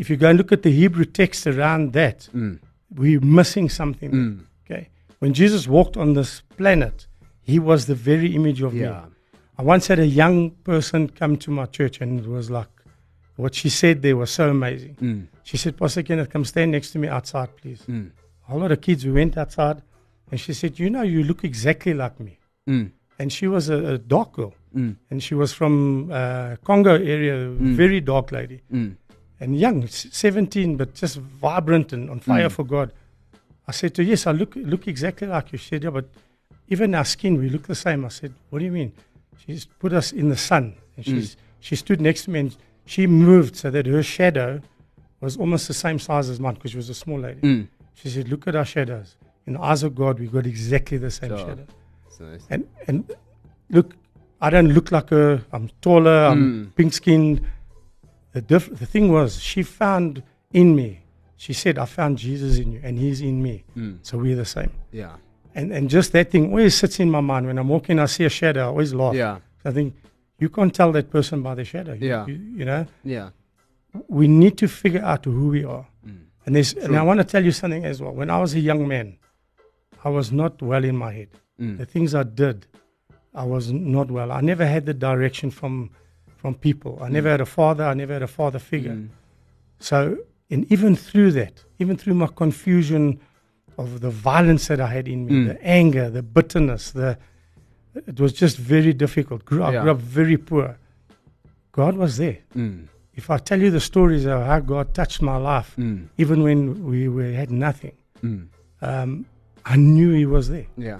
If 0.02 0.08
you 0.10 0.16
go 0.24 0.28
and 0.30 0.38
look 0.38 0.52
at 0.52 0.62
the 0.62 0.70
Hebrew 0.82 1.04
text 1.20 1.46
around 1.46 1.92
that, 2.00 2.18
Mm. 2.34 2.58
we're 3.00 3.20
missing 3.38 3.68
something. 3.80 4.10
Mm. 4.12 4.38
Okay, 4.64 4.84
when 5.22 5.32
Jesus 5.40 5.62
walked 5.76 5.96
on 5.96 6.08
this 6.14 6.42
planet, 6.60 6.96
he 7.52 7.58
was 7.58 7.80
the 7.86 7.94
very 8.10 8.30
image 8.38 8.60
of 8.68 8.72
me. 8.72 8.80
Yeah. 8.82 9.04
I 9.58 9.62
once 9.74 9.88
had 9.92 9.98
a 9.98 10.06
young 10.22 10.36
person 10.70 11.00
come 11.20 11.34
to 11.44 11.50
my 11.50 11.66
church, 11.66 12.00
and 12.02 12.10
it 12.20 12.26
was 12.36 12.46
like 12.50 12.68
what 13.40 13.55
she 13.55 13.68
said 13.68 14.03
there 14.03 14.16
was 14.16 14.31
so 14.31 14.50
amazing. 14.50 14.96
Mm. 15.00 15.26
She 15.42 15.57
said, 15.57 15.76
Pastor 15.76 16.03
Kenneth, 16.03 16.31
come 16.31 16.44
stand 16.44 16.70
next 16.72 16.90
to 16.92 16.98
me 16.98 17.09
outside, 17.09 17.55
please. 17.57 17.83
Mm. 17.88 18.11
A 18.46 18.50
whole 18.50 18.61
lot 18.61 18.72
of 18.72 18.81
kids, 18.81 19.05
we 19.05 19.12
went 19.12 19.37
outside, 19.37 19.83
and 20.31 20.38
she 20.40 20.53
said, 20.53 20.79
You 20.79 20.90
know, 20.90 21.03
you 21.03 21.22
look 21.24 21.44
exactly 21.44 21.94
like 21.94 22.18
me. 22.20 22.38
Mm. 22.68 22.90
And 23.18 23.33
she 23.33 23.46
was 23.46 23.68
a, 23.68 23.94
a 23.94 23.98
dark 23.98 24.33
girl, 24.33 24.55
Mm. 24.76 24.94
and 25.11 25.20
she 25.20 25.35
was 25.35 25.53
from 25.53 26.11
uh, 26.12 26.55
Congo 26.64 26.94
area, 26.94 27.48
very 27.50 28.00
dark 28.00 28.31
lady, 28.31 28.61
Mm. 28.72 28.94
and 29.40 29.59
young, 29.59 29.88
17, 29.88 30.76
but 30.76 30.94
just 30.94 31.16
vibrant 31.16 31.92
and 31.92 32.09
on 32.09 32.20
fire 32.20 32.48
for 32.48 32.64
God. 32.64 32.92
I 33.66 33.72
said 33.72 33.94
to 33.96 34.03
her, 34.05 34.09
Yes, 34.09 34.26
I 34.29 34.33
look, 34.33 34.55
look 34.57 34.87
exactly 34.87 35.26
like 35.26 35.50
you. 35.53 35.59
She 35.59 35.68
said, 35.70 35.83
Yeah, 35.83 35.90
but 35.90 36.07
even 36.68 36.94
our 36.94 37.05
skin, 37.05 37.37
we 37.38 37.48
look 37.48 37.66
the 37.66 37.74
same. 37.74 38.05
I 38.05 38.09
said, 38.11 38.33
What 38.50 38.61
do 38.61 38.64
you 38.64 38.70
mean? 38.72 38.92
She's 39.44 39.64
put 39.64 39.92
us 39.92 40.12
in 40.12 40.29
the 40.29 40.37
sun, 40.37 40.74
and 40.96 41.05
she's, 41.05 41.37
she 41.59 41.74
stood 41.74 42.00
next 42.00 42.24
to 42.24 42.31
me, 42.31 42.38
and 42.40 42.57
she 42.84 43.06
moved 43.06 43.56
so 43.56 43.70
that 43.70 43.86
her 43.86 44.02
shadow 44.02 44.60
was 45.20 45.36
almost 45.36 45.68
the 45.68 45.74
same 45.74 45.98
size 45.98 46.28
as 46.28 46.40
mine 46.40 46.54
because 46.54 46.70
she 46.72 46.76
was 46.76 46.88
a 46.88 46.94
small 46.94 47.18
lady. 47.18 47.40
Mm. 47.40 47.68
She 47.94 48.08
said, 48.08 48.28
Look 48.28 48.46
at 48.48 48.56
our 48.56 48.64
shadows. 48.64 49.16
In 49.46 49.54
the 49.54 49.60
eyes 49.60 49.82
of 49.82 49.94
God, 49.94 50.18
we've 50.20 50.32
got 50.32 50.46
exactly 50.46 50.98
the 50.98 51.10
same 51.10 51.30
So- 51.30 51.38
shadow. 51.38 51.66
Nice. 52.20 52.46
And 52.50 52.66
and 52.86 53.10
look, 53.70 53.94
I 54.42 54.50
don't 54.50 54.68
look 54.68 54.92
like 54.92 55.08
her. 55.08 55.42
I'm 55.52 55.70
taller. 55.80 56.26
I'm 56.26 56.66
Mm. 56.66 56.74
pink 56.74 56.92
skinned. 56.92 57.40
The 58.32 58.42
diff- 58.42 58.78
the 58.78 58.84
thing 58.84 59.10
was, 59.10 59.40
she 59.40 59.62
found 59.62 60.22
in 60.52 60.76
me. 60.76 61.00
She 61.38 61.54
said, 61.54 61.78
"I 61.78 61.86
found 61.86 62.18
Jesus 62.18 62.58
in 62.58 62.72
you, 62.72 62.80
and 62.84 62.98
He's 62.98 63.22
in 63.22 63.42
me. 63.42 63.64
Mm. 63.74 63.98
So 64.02 64.18
we're 64.18 64.36
the 64.36 64.44
same." 64.44 64.70
Yeah. 64.92 65.12
And 65.54 65.72
and 65.72 65.88
just 65.88 66.12
that 66.12 66.30
thing 66.30 66.50
always 66.50 66.74
sits 66.74 67.00
in 67.00 67.10
my 67.10 67.22
mind 67.22 67.46
when 67.46 67.56
I'm 67.58 67.68
walking. 67.68 67.98
I 67.98 68.04
see 68.04 68.24
a 68.24 68.28
shadow. 68.28 68.64
I 68.64 68.66
always 68.66 68.92
laugh. 68.92 69.14
Yeah. 69.14 69.38
I 69.64 69.70
think 69.70 69.94
you 70.40 70.48
can't 70.48 70.74
tell 70.74 70.90
that 70.92 71.11
person 71.11 71.42
by 71.42 71.55
the 71.55 71.64
shadow. 71.64 71.92
You- 71.94 72.09
Yeah. 72.09 72.26
You, 72.26 72.35
you 72.59 72.64
know, 72.64 72.87
Yeah. 73.05 73.31
we 74.09 74.26
need 74.29 74.57
to 74.59 74.66
figure 74.68 75.03
out 75.03 75.24
who 75.24 75.48
we 75.48 75.64
are. 75.64 75.87
Mm. 76.07 76.18
And 76.46 76.57
there's, 76.57 76.72
and 76.74 76.96
I 76.96 77.03
want 77.03 77.18
to 77.20 77.24
tell 77.24 77.44
you 77.44 77.53
something 77.53 77.85
as 77.85 78.00
well. 78.03 78.12
When 78.12 78.31
I 78.31 78.38
was 78.40 78.55
a 78.55 78.61
young 78.61 78.88
man, 78.88 79.18
I 80.05 80.09
was 80.09 80.33
not 80.33 80.62
well 80.62 80.85
in 80.85 80.96
my 80.96 81.12
head. 81.12 81.29
Mm. 81.61 81.76
The 81.79 81.87
things 81.87 82.14
I 82.14 82.22
did, 82.22 82.66
I 83.35 83.44
was 83.44 83.70
not 83.72 84.11
well. 84.11 84.33
I 84.33 84.40
never 84.40 84.66
had 84.66 84.87
the 84.87 84.94
direction 84.94 85.50
from 85.50 85.90
from 86.37 86.55
people. 86.55 86.98
I 87.03 87.11
never 87.11 87.29
had 87.29 87.42
a 87.42 87.46
father. 87.46 87.85
I 87.85 87.92
never 87.92 88.14
had 88.14 88.22
a 88.22 88.26
father 88.26 88.59
figure. 88.59 88.94
Mm. 88.94 89.09
So, 89.79 90.16
and 90.50 90.64
even 90.72 90.96
through 90.96 91.33
that, 91.33 91.64
even 91.79 91.98
through 91.98 92.14
my 92.14 92.29
confusion 92.29 93.20
of 93.76 94.00
the 94.00 94.09
violence 94.11 94.66
that 94.68 94.81
I 94.81 94.87
had 94.87 95.07
in 95.07 95.26
me, 95.26 95.33
Mm. 95.33 95.46
the 95.48 95.59
anger, 95.62 96.09
the 96.09 96.22
bitterness, 96.22 96.92
the 96.92 97.18
it 98.06 98.18
was 98.20 98.32
just 98.32 98.56
very 98.58 98.92
difficult. 98.92 99.44
Grew, 99.44 99.62
I 99.62 99.72
Yeah. 99.72 99.82
grew 99.82 99.90
up 99.92 99.98
very 99.98 100.36
poor. 100.36 100.76
God 101.72 101.96
was 101.96 102.16
there. 102.16 102.38
Mm. 102.56 102.86
If 103.14 103.30
I 103.30 103.38
tell 103.38 103.60
you 103.60 103.70
the 103.70 103.80
stories 103.80 104.24
of 104.24 104.44
how 104.46 104.60
God 104.60 104.94
touched 104.94 105.20
my 105.22 105.36
life, 105.36 105.74
Mm. 105.76 106.08
even 106.18 106.42
when 106.42 106.84
we, 106.84 107.08
we 107.08 107.34
had 107.34 107.50
nothing, 107.50 107.92
Mm. 108.22 108.46
um, 108.82 109.26
I 109.64 109.76
knew 109.76 110.12
He 110.12 110.26
was 110.26 110.48
there. 110.48 110.66
Yeah. 110.76 110.98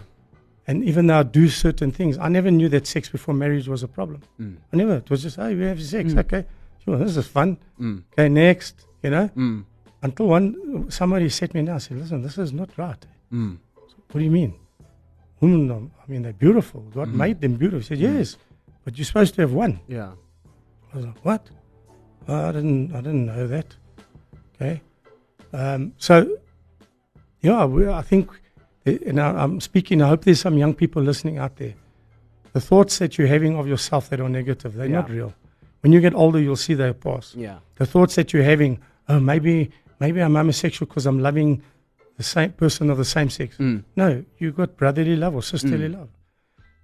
And 0.67 0.85
even 0.85 1.07
though 1.09 1.19
I 1.21 1.23
do 1.25 1.49
certain 1.49 1.91
things, 1.91 2.17
I 2.19 2.29
never 2.29 2.51
knew 2.51 2.69
that 2.69 2.87
sex 2.87 3.09
before 3.09 3.35
marriage 3.35 3.67
was 3.69 3.83
a 3.83 3.89
problem. 3.89 4.21
Mm. 4.41 4.57
I 4.73 4.77
never. 4.77 4.97
It 4.97 5.11
was 5.11 5.23
just, 5.23 5.37
hey, 5.37 5.55
we 5.55 5.65
have 5.65 5.83
sex. 5.83 6.13
Mm. 6.13 6.19
Okay, 6.21 6.45
sure, 6.85 6.97
this 6.99 7.17
is 7.17 7.27
fun. 7.27 7.57
Mm. 7.81 8.03
Okay, 8.13 8.29
next, 8.29 8.87
you 9.03 9.11
know. 9.11 9.31
Until 10.03 10.27
one 10.29 10.91
somebody 10.91 11.29
said 11.29 11.53
me 11.55 11.63
down, 11.63 11.81
said, 11.81 11.97
listen, 11.99 12.23
this 12.23 12.39
is 12.39 12.53
not 12.53 12.71
right. 12.79 13.05
Mm. 13.33 13.59
What 14.11 14.19
do 14.19 14.25
you 14.25 14.31
mean? 14.31 14.55
Women, 15.41 15.91
I 16.07 16.11
mean, 16.11 16.23
they're 16.23 16.33
beautiful. 16.33 16.81
God 16.95 17.09
Mm. 17.09 17.15
made 17.15 17.41
them 17.41 17.55
beautiful. 17.55 17.81
He 17.81 17.87
said, 17.87 17.99
yes, 17.99 18.37
but 18.85 18.99
you're 18.99 19.05
supposed 19.07 19.35
to 19.37 19.41
have 19.43 19.53
one. 19.53 19.81
Yeah. 19.89 20.13
I 20.93 20.97
was 20.97 21.07
like, 21.07 21.25
what? 21.25 21.51
Oh, 22.29 22.49
I 22.49 22.53
didn't, 22.53 22.93
I 22.95 23.01
didn't 23.01 23.27
know 23.27 23.47
that. 23.47 23.75
Okay. 24.55 24.83
Um, 25.53 25.93
so, 25.97 26.29
yeah, 27.41 27.65
we, 27.65 27.89
I 27.89 28.03
think, 28.03 28.31
eh, 28.87 28.99
and 29.07 29.21
I, 29.21 29.31
I'm 29.43 29.61
speaking, 29.61 30.03
I 30.03 30.09
hope 30.09 30.25
there's 30.25 30.41
some 30.41 30.59
young 30.59 30.75
people 30.75 31.03
listening 31.03 31.39
out 31.39 31.57
there. 31.57 31.75
The 32.53 32.61
thoughts 32.61 32.99
that 32.99 33.17
you're 33.17 33.29
having 33.29 33.57
of 33.57 33.67
yourself 33.67 34.11
that 34.11 34.21
are 34.21 34.29
negative, 34.29 34.75
they're 34.75 34.89
not 34.89 35.09
real. 35.09 35.33
When 35.81 35.93
you 35.93 36.01
get 36.01 36.15
older, 36.15 36.39
you'll 36.39 36.57
see 36.57 36.75
they 36.75 36.93
pass. 36.93 37.35
Yeah. 37.35 37.61
The 37.77 37.87
thoughts 37.87 38.17
that 38.17 38.33
you're 38.33 38.43
having, 38.43 38.81
oh, 39.09 39.21
maybe, 39.21 39.71
maybe 40.01 40.21
I'm 40.21 40.35
homosexual 40.35 40.87
because 40.89 41.07
I'm 41.07 41.21
loving 41.21 41.63
the 42.21 42.29
same 42.37 42.53
person 42.63 42.91
of 42.93 42.97
the 43.03 43.05
same 43.17 43.31
sex. 43.39 43.57
Mm. 43.59 43.79
No, 44.03 44.09
you've 44.39 44.57
got 44.63 44.77
brotherly 44.83 45.17
love 45.25 45.35
or 45.39 45.43
sisterly 45.43 45.89
Mm. 45.89 45.95
love. 45.99 46.09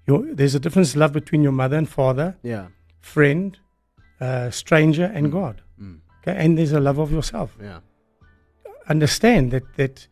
Your, 0.09 0.19
there's 0.39 0.55
a 0.61 0.61
difference 0.67 0.97
love 1.03 1.13
between 1.21 1.43
your 1.47 1.53
mother 1.63 1.77
and 1.83 1.89
father, 1.89 2.29
Yeah. 2.53 2.67
friend, 3.01 3.49
uh, 4.27 4.49
stranger, 4.63 5.05
and 5.19 5.31
God. 5.41 5.57
Mm. 5.83 5.99
Okay, 6.21 6.37
and 6.43 6.57
there's 6.57 6.73
a 6.73 6.81
love 6.89 6.99
of 7.05 7.11
yourself. 7.13 7.51
Yeah. 7.61 7.81
Understand 8.89 9.51
that 9.51 9.67
that 9.81 10.07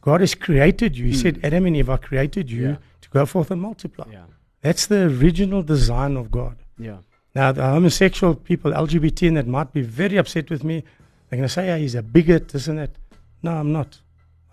God 0.00 0.20
has 0.20 0.34
created 0.34 0.96
you. 0.98 1.06
He 1.06 1.12
Mm. 1.16 1.22
said, 1.24 1.34
"Adam 1.42 1.66
and 1.66 1.76
Eve, 1.76 1.90
I 1.90 1.98
created 2.08 2.50
you 2.50 2.62
Yeah. 2.68 2.76
to 3.04 3.08
go 3.18 3.26
forth 3.26 3.50
and 3.50 3.60
multiply." 3.60 4.06
Yeah. 4.10 4.24
That's 4.62 4.86
the 4.86 5.00
original 5.04 5.62
design 5.62 6.16
of 6.22 6.30
God. 6.30 6.56
Yeah. 6.78 6.98
Now, 7.34 7.52
the 7.52 7.62
homosexual 7.76 8.34
people, 8.34 8.70
LGBT, 8.72 9.26
and 9.28 9.36
that 9.36 9.46
might 9.58 9.72
be 9.72 9.82
very 9.82 10.16
upset 10.22 10.50
with 10.50 10.62
me. 10.64 10.76
They're 11.28 11.38
going 11.40 11.48
to 11.52 11.54
say, 11.58 11.66
"Yeah, 11.66 11.78
he's 11.78 11.94
a 11.94 12.02
bigot, 12.02 12.54
isn't 12.54 12.78
it? 12.86 12.92
No, 13.42 13.50
I'm 13.60 13.72
not. 13.72 14.00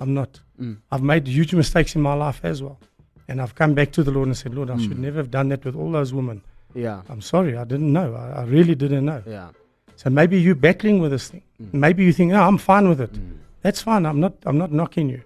I'm 0.02 0.14
not. 0.22 0.32
Mm. 0.60 0.78
I've 0.92 1.04
made 1.14 1.28
huge 1.28 1.54
mistakes 1.54 1.96
in 1.96 2.02
my 2.02 2.16
life 2.26 2.40
as 2.52 2.58
well, 2.66 2.80
and 3.28 3.36
I've 3.42 3.56
come 3.62 3.74
back 3.80 3.90
to 3.98 4.02
the 4.04 4.12
Lord 4.12 4.28
and 4.28 4.38
said, 4.38 4.54
"Lord, 4.60 4.70
I 4.70 4.78
should 4.84 4.98
Mm. 4.98 5.06
never 5.08 5.18
have 5.24 5.32
done 5.40 5.48
that 5.50 5.64
with 5.66 5.76
all 5.76 5.92
those 6.00 6.12
women." 6.20 6.42
Yeah. 6.74 7.02
I'm 7.12 7.22
sorry, 7.22 7.54
I 7.58 7.66
didn't 7.72 7.92
know. 8.00 8.08
I, 8.16 8.42
I 8.42 8.44
really 8.46 8.76
didn't 8.84 9.06
know. 9.06 9.22
Yeah. 9.28 9.50
So 9.96 10.10
maybe 10.10 10.36
you're 10.46 10.56
battling 10.70 10.98
with 11.04 11.12
this 11.12 11.26
thing. 11.32 11.44
Mm. 11.62 11.74
Maybe 11.86 12.04
you 12.08 12.14
think, 12.14 12.32
"No, 12.32 12.42
I'm 12.50 12.58
fine 12.58 12.86
with 12.90 13.02
it." 13.08 13.14
Mm. 13.14 13.38
That's 13.64 13.82
fine. 13.82 14.04
I'm 14.10 14.20
not. 14.20 14.34
I'm 14.48 14.58
not 14.58 14.72
knocking 14.72 15.08
you. 15.10 15.22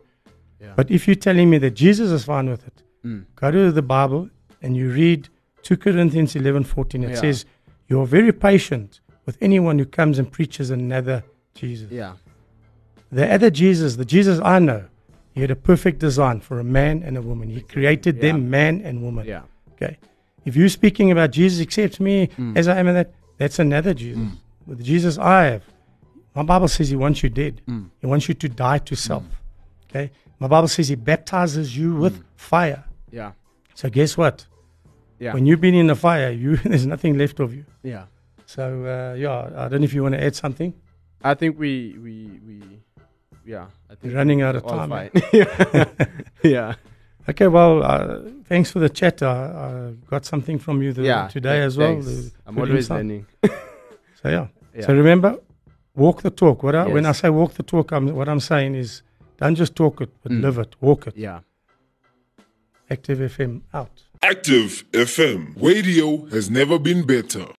Yeah. 0.62 0.74
But 0.76 0.92
if 0.92 1.08
you're 1.08 1.16
telling 1.30 1.50
me 1.50 1.58
that 1.60 1.74
Jesus 1.86 2.10
is 2.12 2.24
fine 2.26 2.48
with 2.50 2.64
it, 2.68 2.78
Mm. 3.06 3.26
go 3.36 3.52
to 3.52 3.72
the 3.72 3.82
Bible 3.98 4.30
and 4.64 4.76
you 4.76 4.92
read 4.92 5.30
2 5.64 5.78
Corinthians 5.78 6.36
11 6.36 6.64
14. 6.64 7.04
It 7.04 7.10
Yeah. 7.12 7.22
says, 7.22 7.46
You're 7.88 8.08
very 8.08 8.34
patient 8.34 9.00
with 9.28 9.38
anyone 9.42 9.78
who 9.80 9.86
comes 9.86 10.18
and 10.20 10.28
preaches 10.32 10.72
another 10.72 11.24
Jesus. 11.54 11.92
Yeah. 11.92 12.14
The 13.18 13.26
other 13.36 13.50
Jesus, 13.64 13.90
the 14.02 14.06
Jesus 14.16 14.38
I 14.44 14.58
know, 14.70 14.82
he 15.34 15.40
had 15.42 15.52
a 15.52 15.56
perfect 15.72 15.98
design 16.08 16.38
for 16.48 16.56
a 16.60 16.64
man 16.80 16.96
and 17.08 17.14
a 17.18 17.22
woman. 17.30 17.48
He 17.58 17.62
created 17.76 18.16
them, 18.26 18.38
Yeah. 18.38 18.50
man 18.60 18.74
and 18.88 18.96
woman. 19.08 19.24
Yeah. 19.34 19.44
Okay. 19.74 19.94
If 20.50 20.54
you're 20.58 20.70
speaking 20.82 21.08
about 21.16 21.30
Jesus 21.40 21.60
accepts 21.68 22.00
me 22.08 22.16
Mm. 22.38 22.58
as 22.60 22.66
I 22.68 22.76
am, 22.82 22.88
and 22.90 22.98
that, 23.00 23.10
that's 23.40 23.60
another 23.68 23.94
Jesus. 23.94 24.22
Mm. 24.24 24.38
With 24.68 24.78
the 24.82 24.84
Jesus 24.94 25.18
I 25.18 25.42
have, 25.52 25.64
my 26.36 26.44
Bible 26.44 26.68
says 26.76 26.86
he 26.90 26.96
wants 27.06 27.20
you 27.24 27.30
dead. 27.44 27.62
Mm. 27.68 27.86
He 28.02 28.08
wants 28.14 28.26
you 28.30 28.34
to 28.44 28.50
die 28.50 28.80
to 28.90 28.96
self. 28.96 29.24
Okay. 29.90 30.12
My 30.40 30.48
Bible 30.48 30.68
says 30.76 30.86
he 30.90 30.96
baptizes 30.96 31.68
you 31.78 31.90
with 32.04 32.16
Mm. 32.20 32.24
fire. 32.36 32.84
Yeah. 33.12 33.32
So 33.76 33.90
guess 33.90 34.18
what? 34.22 34.46
Yeah. 35.20 35.34
When 35.36 35.46
you've 35.46 35.62
been 35.68 35.76
in 35.84 35.88
the 35.88 35.96
fire, 36.08 36.32
you 36.32 36.58
there's 36.70 36.86
nothing 36.96 37.18
left 37.18 37.40
of 37.40 37.50
you. 37.58 37.64
yeah. 37.94 38.06
So 38.56 38.64
uh, 38.96 39.16
yeah, 39.24 39.38
I 39.64 39.68
don't 39.70 39.80
know 39.82 39.86
if 39.86 39.94
you 39.96 40.04
want 40.04 40.16
to 40.20 40.24
add 40.24 40.36
something. 40.36 40.72
I 41.24 41.34
think 41.34 41.58
we 41.64 41.96
we 42.06 42.14
we 42.48 42.56
yeah. 43.46 43.68
I 43.90 43.96
think 43.96 44.14
running 44.14 44.42
out 44.42 44.56
of 44.56 44.66
time. 44.68 44.92
eh? 44.92 45.10
yeah. 45.34 45.86
yeah. 46.44 46.76
Okay, 47.30 47.48
well, 47.48 47.82
uh, 47.84 48.20
thanks 48.48 48.70
for 48.72 48.80
the 48.80 48.90
chat. 48.90 49.22
I, 49.24 49.32
I 49.32 49.94
got 50.10 50.26
something 50.26 50.60
from 50.60 50.82
you 50.84 50.94
the, 50.94 51.04
Yeah. 51.04 51.28
today 51.28 51.58
th- 51.58 51.66
as 51.68 51.78
well. 51.78 51.94
thanks. 51.94 52.06
the 52.08 52.32
I'm 52.46 52.58
always 52.58 52.72
insight. 52.90 52.98
learning. 52.98 53.26
So 54.22 54.30
yeah. 54.30 54.48
Yeah. 54.76 54.86
So 54.88 54.94
remember, 54.96 55.38
walk 55.96 56.22
the 56.24 56.32
talk. 56.32 56.64
What 56.64 56.76
I, 56.76 56.88
when 56.88 57.06
I 57.06 57.12
say 57.12 57.30
walk 57.30 57.54
the 57.54 57.64
talk, 57.64 57.92
I'm, 57.92 58.14
what 58.16 58.28
I'm 58.28 58.40
saying 58.40 58.74
is 58.76 59.04
don't 59.38 59.56
just 59.56 59.76
talk 59.76 60.02
it, 60.02 60.10
but 60.24 60.32
Mm. 60.32 60.42
live 60.42 60.58
it, 60.58 60.76
walk 60.82 61.08
it. 61.08 61.16
yeah. 61.16 61.40
Active 62.90 63.20
FM 63.20 63.62
out. 63.74 64.04
Active 64.22 64.84
FM. 64.92 65.54
Radio 65.62 66.26
has 66.28 66.50
never 66.50 66.78
been 66.80 67.06
better. 67.06 67.46